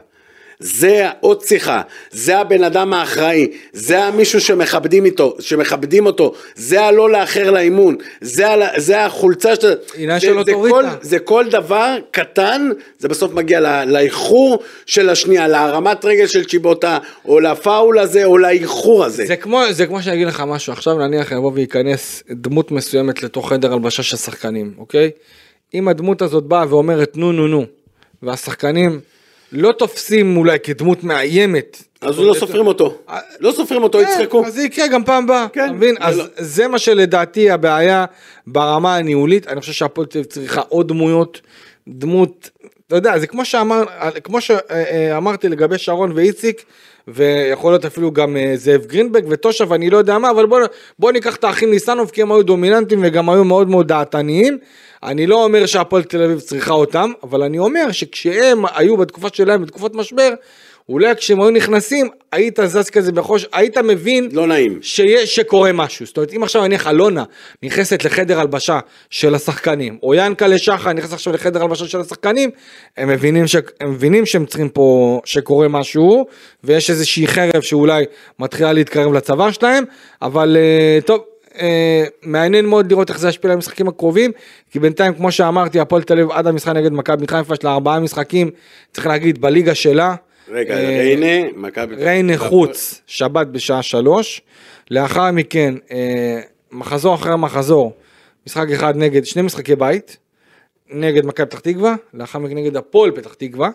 [0.60, 7.10] זה עוד שיחה, זה הבן אדם האחראי, זה המישהו שמכבדים איתו, שמכבדים אותו, זה הלא
[7.12, 9.68] לאחר לאימון, זה, ה- זה החולצה שאתה...
[9.96, 10.76] עניין זה- של זה אוטוריטה.
[10.76, 12.70] כל- זה כל דבר קטן,
[13.00, 18.38] זה בסוף מגיע ל- לאיחור של השנייה, להרמת רגל של צ'יבוטה, או לפאול הזה, או
[18.38, 19.26] לאיחור הזה.
[19.26, 23.50] זה כמו, זה כמו שאני אגיד לך משהו, עכשיו נניח יבוא וייכנס דמות מסוימת לתוך
[23.50, 25.10] חדר הלבשה של שחקנים, אוקיי?
[25.74, 27.66] אם הדמות הזאת באה ואומרת נו נו נו,
[28.24, 29.00] והשחקנים
[29.52, 31.84] לא תופסים אולי כדמות מאיימת.
[32.02, 32.98] אז לא סופרים אותו.
[33.40, 34.42] לא סופרים אותו, יצחקו.
[34.42, 35.96] כן, אז זה יקרה גם פעם הבאה, כן, אתה מבין?
[36.00, 38.06] אז זה מה שלדעתי הבעיה
[38.48, 41.42] ברמה הניהולית, אני חושב שהפועל תל אביב צריכה עוד דמויות,
[41.88, 42.50] דמות
[42.88, 43.28] אתה יודע, זה
[44.24, 46.66] כמו שאמרתי לגבי שרון ואיציק,
[47.08, 50.60] ויכול להיות אפילו גם אה, זאב גרינברג ותושב, אני לא יודע מה, אבל בוא,
[51.00, 54.58] בוא ניקח את האחים ניסנוב, כי הם היו דומיננטים וגם היו מאוד מאוד דעתניים.
[55.04, 59.62] אני לא אומר שהפועל תל אביב צריכה אותם, אבל אני אומר שכשהם היו בתקופה שלהם,
[59.62, 60.34] בתקופות משבר,
[60.90, 64.80] אולי כשהם היו נכנסים, היית זז כזה בחוש, היית מבין לא נעים.
[64.82, 66.06] שיש, שקורה משהו.
[66.06, 67.24] זאת אומרת, אם עכשיו נניח אלונה
[67.64, 68.80] נכנסת לחדר הלבשה
[69.10, 72.50] של השחקנים, או ינקלה שחר נכנס עכשיו לחדר הלבשה של השחקנים,
[72.98, 73.56] הם מבינים, ש...
[73.82, 76.26] הם מבינים שהם צריכים פה, שקורה משהו,
[76.64, 78.06] ויש איזושהי חרב שאולי
[78.40, 79.84] מתחילה להתקרב לצבא שלהם,
[80.22, 81.24] אבל אה, טוב.
[81.48, 81.60] Uh,
[82.24, 84.32] מעניין מאוד לראות איך זה ישפיע על המשחקים הקרובים,
[84.72, 88.00] כי בינתיים כמו שאמרתי הפועל תל אביב עד המשחק נגד מכבי חיפה יש לה ארבעה
[88.00, 88.50] משחקים,
[88.94, 90.16] צריך להגיד בליגה שלה,
[90.52, 91.96] רגע, אה, ריינה, מכבי...
[91.96, 94.42] ריינה חוץ, שבת בשעה שלוש.
[94.92, 96.40] לאחר מכן, אה,
[96.72, 97.94] מחזור אחרי מחזור,
[98.48, 100.18] משחק אחד נגד, שני משחקי בית,
[100.90, 103.70] נגד מכבי פתח תקווה, לאחר מכן נגד הפועל פתח תקווה,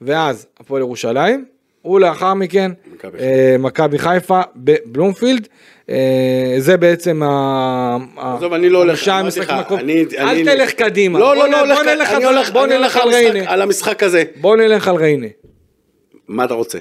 [0.00, 1.44] ואז הפועל ירושלים,
[1.84, 2.72] ולאחר מכן
[3.58, 5.48] מכבי אה, חיפה בבלומפילד.
[6.58, 7.96] זה בעצם ה...
[8.16, 9.52] עזוב, אני לא הולך, אמרתי לך.
[9.78, 11.18] אני- אל תלך קדימה.
[11.18, 11.58] לא, לא, לא,
[12.52, 13.52] בוא נלך על- ריינה.
[13.52, 14.24] על המשחק הזה.
[14.40, 15.26] בוא נלך על ריינה.
[16.30, 16.78] מה אתה רוצה?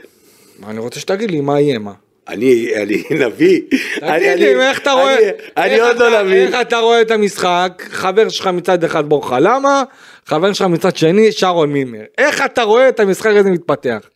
[0.67, 1.93] אני רוצה שתגיד לי מה יהיה מה.
[2.27, 3.61] אני, אני נביא.
[3.99, 6.35] תגיד לי, איך אתה רואה, אני- עוד לא נביא.
[6.47, 9.83] איך אתה רואה את המשחק, חבר שלך מצד אחד בורחה, למה?
[10.25, 12.01] חבר שלך מצד שני, שרון מימר.
[12.17, 14.09] איך אתה רואה את המשחק הזה מתפתח?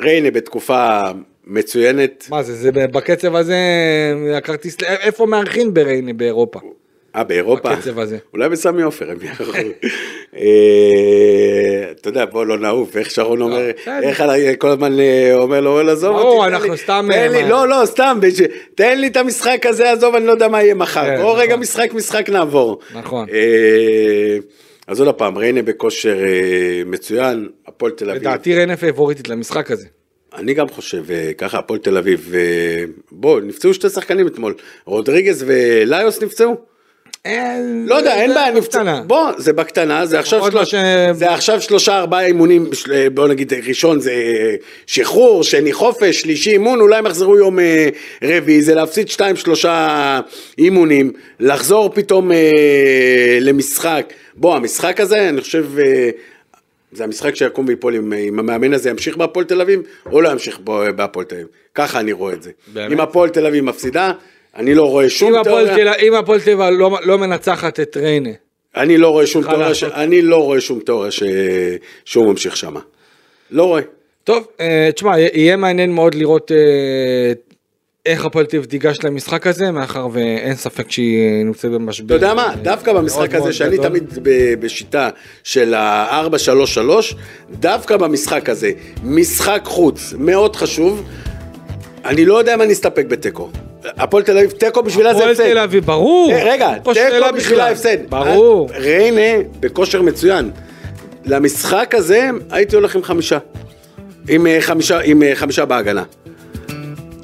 [0.00, 1.00] ריינה בתקופה
[1.46, 2.26] מצוינת.
[2.30, 3.56] מה זה, זה בקצב הזה,
[4.36, 6.60] הכרטיס, איפה מארחים בריינה באירופה?
[7.16, 7.70] אה, באירופה?
[7.76, 8.18] בקצב הזה.
[8.32, 9.52] אולי בסמי עופר הם יארחו.
[10.36, 14.08] אה, אתה יודע, בוא לא נעוף, איך שרון אומר, בסדר.
[14.08, 14.22] איך
[14.58, 16.24] כל הזמן אה, אומר לו, "אוי, עזוב אותי.
[16.26, 18.18] ברור, אנחנו סתם, מה- לא, לא, סתם,
[18.74, 21.04] תן לי את המשחק הזה, עזוב, אני לא יודע מה יהיה מחר.
[21.04, 21.60] כן, בוא רגע נכון.
[21.60, 22.78] משחק, משחק נעבור.
[22.94, 23.26] נכון.
[23.32, 24.38] אה,
[24.86, 28.22] אז עוד פעם, ריינה בכושר אה, מצוין, הפועל תל אביב.
[28.22, 29.86] לדעתי ריינה פייבוריטית למשחק הזה.
[30.34, 34.54] אני גם חושב אה, ככה, הפועל תל אביב, אה, בוא, נפצעו שתי שחקנים אתמול,
[34.84, 36.73] רודריגז וליוס נפצעו?
[37.86, 39.02] לא יודע, אין בעיה, נפצעו, קטנה.
[39.06, 40.80] בוא, זה בקטנה, זה עכשיו, עוד שלוש, מה
[41.14, 44.54] ש- זה עכשיו שלושה ארבעה אימונים, של- בוא נגיד ראשון זה אה,
[44.86, 47.88] שחרור, שני חופש, שלישי אימון, אולי הם יחזרו יום אה,
[48.24, 50.20] רביעי, זה להפסיד שתיים שלושה
[50.58, 52.50] אימונים, לחזור פתאום אה,
[53.40, 54.06] למשחק,
[54.36, 55.66] בוא, המשחק הזה, אני חושב...
[55.78, 56.10] אה,
[56.92, 59.80] זה המשחק שיקום ויפול אם, אם המאמן הזה ימשיך בהפועל תל אביב
[60.12, 60.58] או לא ימשיך
[60.96, 61.46] בהפועל תל אביב.
[61.74, 62.50] ככה אני רואה את זה.
[62.74, 62.92] באמת?
[62.92, 64.12] אם הפועל תל אביב מפסידה,
[64.56, 68.30] אני לא רואה שום תיאוריה, אם הפועל תל אביב לא- לא מנצחת את ריינה,
[68.76, 69.84] אני לא רואה שום תיאוריה, ש...
[69.84, 71.22] אני לא רואה שום תיאוריה ש...
[72.04, 72.80] שהוא ממשיך שמה.
[73.50, 73.82] לא רואה.
[74.24, 77.32] טוב, אה, תשמע, יהיה מעניין מאוד לראות אה,
[78.06, 82.06] איך הפועל תל אביב תיגש למשחק הזה, מאחר ואין ספק שהיא נמצאת במשבר.
[82.06, 83.86] אתה יודע מה, אה, דווקא במשחק הזה, שאני גדול.
[83.88, 84.18] תמיד
[84.60, 85.10] בשיטה
[85.44, 87.14] של ה-4-3-3,
[87.50, 88.70] דווקא במשחק הזה,
[89.04, 91.02] משחק חוץ מאוד חשוב,
[92.04, 93.50] אני לא יודע אם אני אסתפק בתיקו.
[93.84, 95.52] הפועל תל אביב, תיקו בשבילה זה הפועל הפסד.
[95.52, 96.32] תל אביב, ברור.
[96.32, 97.68] אה, רגע, אין פה שאלה תיקו בשביל בכלל.
[97.68, 97.96] ההפסד.
[98.08, 98.68] ברור.
[98.74, 100.50] אה, ריינה בכושר מצוין.
[101.24, 103.38] למשחק הזה הייתי הולך עם חמישה.
[104.28, 106.02] עם אה, חמישה, עם אה, חמישה בהגנה.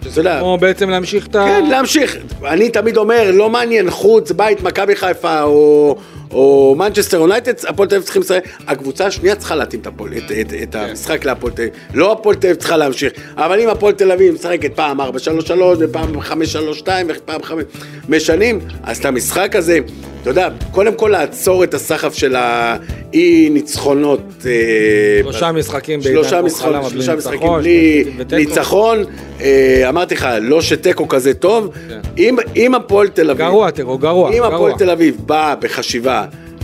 [0.01, 1.45] אתה יודע, כמו בעצם להמשיך את ה...
[1.47, 2.17] כן, להמשיך.
[2.45, 5.97] אני תמיד אומר, לא מעניין חוץ, בית, מכבי חיפה או,
[6.33, 8.45] או מנצ'סטר יונייטד, הפועל תל אביב צריכים לשחק.
[8.67, 11.75] הקבוצה השנייה צריכה להתאים את, הפועל, את, את, את המשחק להפועל תל אביב.
[11.95, 13.13] לא הפועל תל אביב צריכה להמשיך.
[13.37, 15.05] אבל אם הפועל תל אביב משחקת פעם 4-3-3
[15.79, 17.65] ופעם 5-3-2 ופעם 5
[18.09, 19.79] משנים, אז את המשחק הזה,
[20.23, 24.21] אתה יודע, קודם כל לעצור את הסחף של האי ניצחונות.
[24.47, 24.53] אה,
[25.23, 28.05] שלושה משחקים בעידן שלושה משחקים, שלושה משחקים בלי.
[28.33, 29.05] ניצחון.
[29.41, 31.71] אה, אמרתי לך, לא שתיקו כזה טוב.
[31.89, 32.01] כן.
[32.57, 34.43] אם, הפועל תל אביב, גרוע תראו, גרוע, אם.
[34.43, 36.20] הפועל תל אביב באה בחשיבה,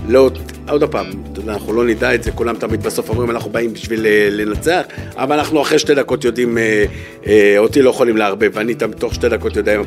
[0.09, 0.30] לא,
[0.68, 1.07] עוד פעם,
[1.48, 4.82] אנחנו לא נדע את זה, כולם תמיד בסוף אומרים אנחנו באים בשביל אה, לנצח,
[5.16, 6.84] אבל אנחנו אחרי שתי דקות יודעים, אה,
[7.26, 9.80] אה, אותי לא יכולים לערבב, ואני תוך שתי דקות יודע אם,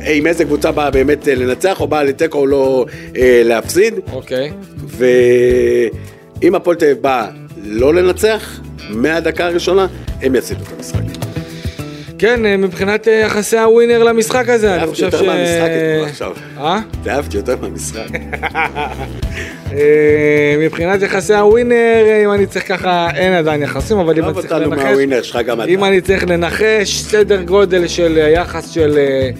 [0.00, 2.86] אה, עם איזה קבוצה באה באמת לנצח, או באה לתיקו או לא
[3.16, 4.52] אה, להפסיד, אוקיי.
[4.86, 7.26] ואם הפועל תל אביב באה
[7.64, 9.86] לא לנצח, מהדקה הראשונה,
[10.22, 11.28] הם יפסידו את המשחק.
[12.18, 15.12] כן, מבחינת יחסי הווינר למשחק הזה, אני אהבתי חושב ש...
[15.12, 16.32] יותר מהמשחק אתמול עכשיו.
[16.58, 16.80] אה?
[17.08, 18.08] אהבתי יותר מהמשחק.
[19.72, 24.30] אה, מבחינת יחסי הווינר, אה, אם אני צריך ככה, אין עדיין יחסים, אבל אם אני
[24.30, 25.88] עזוב צריך לנחש, מהווינר שלך גם אם אתה.
[25.88, 29.30] אני צריך לנחש, סדר גודל של אה, יחס של אה,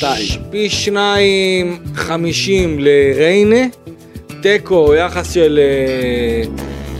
[0.00, 0.04] 17-2.
[0.50, 3.66] פי שניים חמישים לריינה,
[4.42, 5.60] תיקו יחס של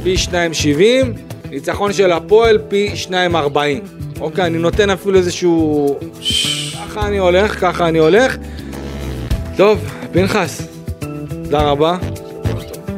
[0.02, 1.12] פי שניים שבעים,
[1.50, 3.80] ניצחון של הפועל פי שניים ארבעים.
[4.20, 5.98] אוקיי, אני נותן אפילו איזשהו...
[6.94, 8.36] ככה אני הולך, ככה אני הולך.
[9.56, 9.78] טוב,
[10.12, 10.73] פנחס,
[11.44, 11.96] תודה רבה.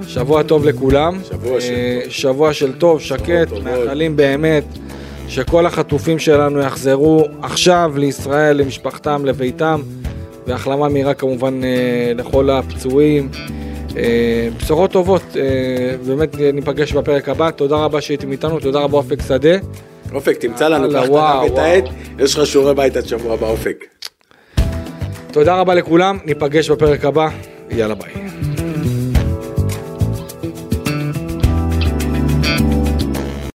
[0.07, 1.19] שבוע טוב לכולם.
[1.29, 2.11] שבוע של אה, טוב.
[2.13, 3.53] שבוע של טוב, שקט.
[3.65, 4.65] מאחלים באמת
[5.29, 9.81] שכל החטופים שלנו יחזרו עכשיו לישראל, למשפחתם, לביתם,
[10.47, 13.29] והחלמה מהירה כמובן אה, לכל הפצועים.
[13.97, 15.23] אה, בשורות טובות,
[16.07, 19.57] באמת ניפגש בפרק הבא, תודה רבה שהייתם איתנו, תודה רבה אופק שדה.
[20.15, 21.59] אופק, תמצא לנו, הדף ואת.
[21.59, 21.85] העט,
[22.19, 23.85] יש לך שיעורי בית עד שבוע הבא, אופק.
[25.33, 27.29] תודה רבה לכולם, ניפגש בפרק הבא,
[27.71, 28.26] יאללה ביי.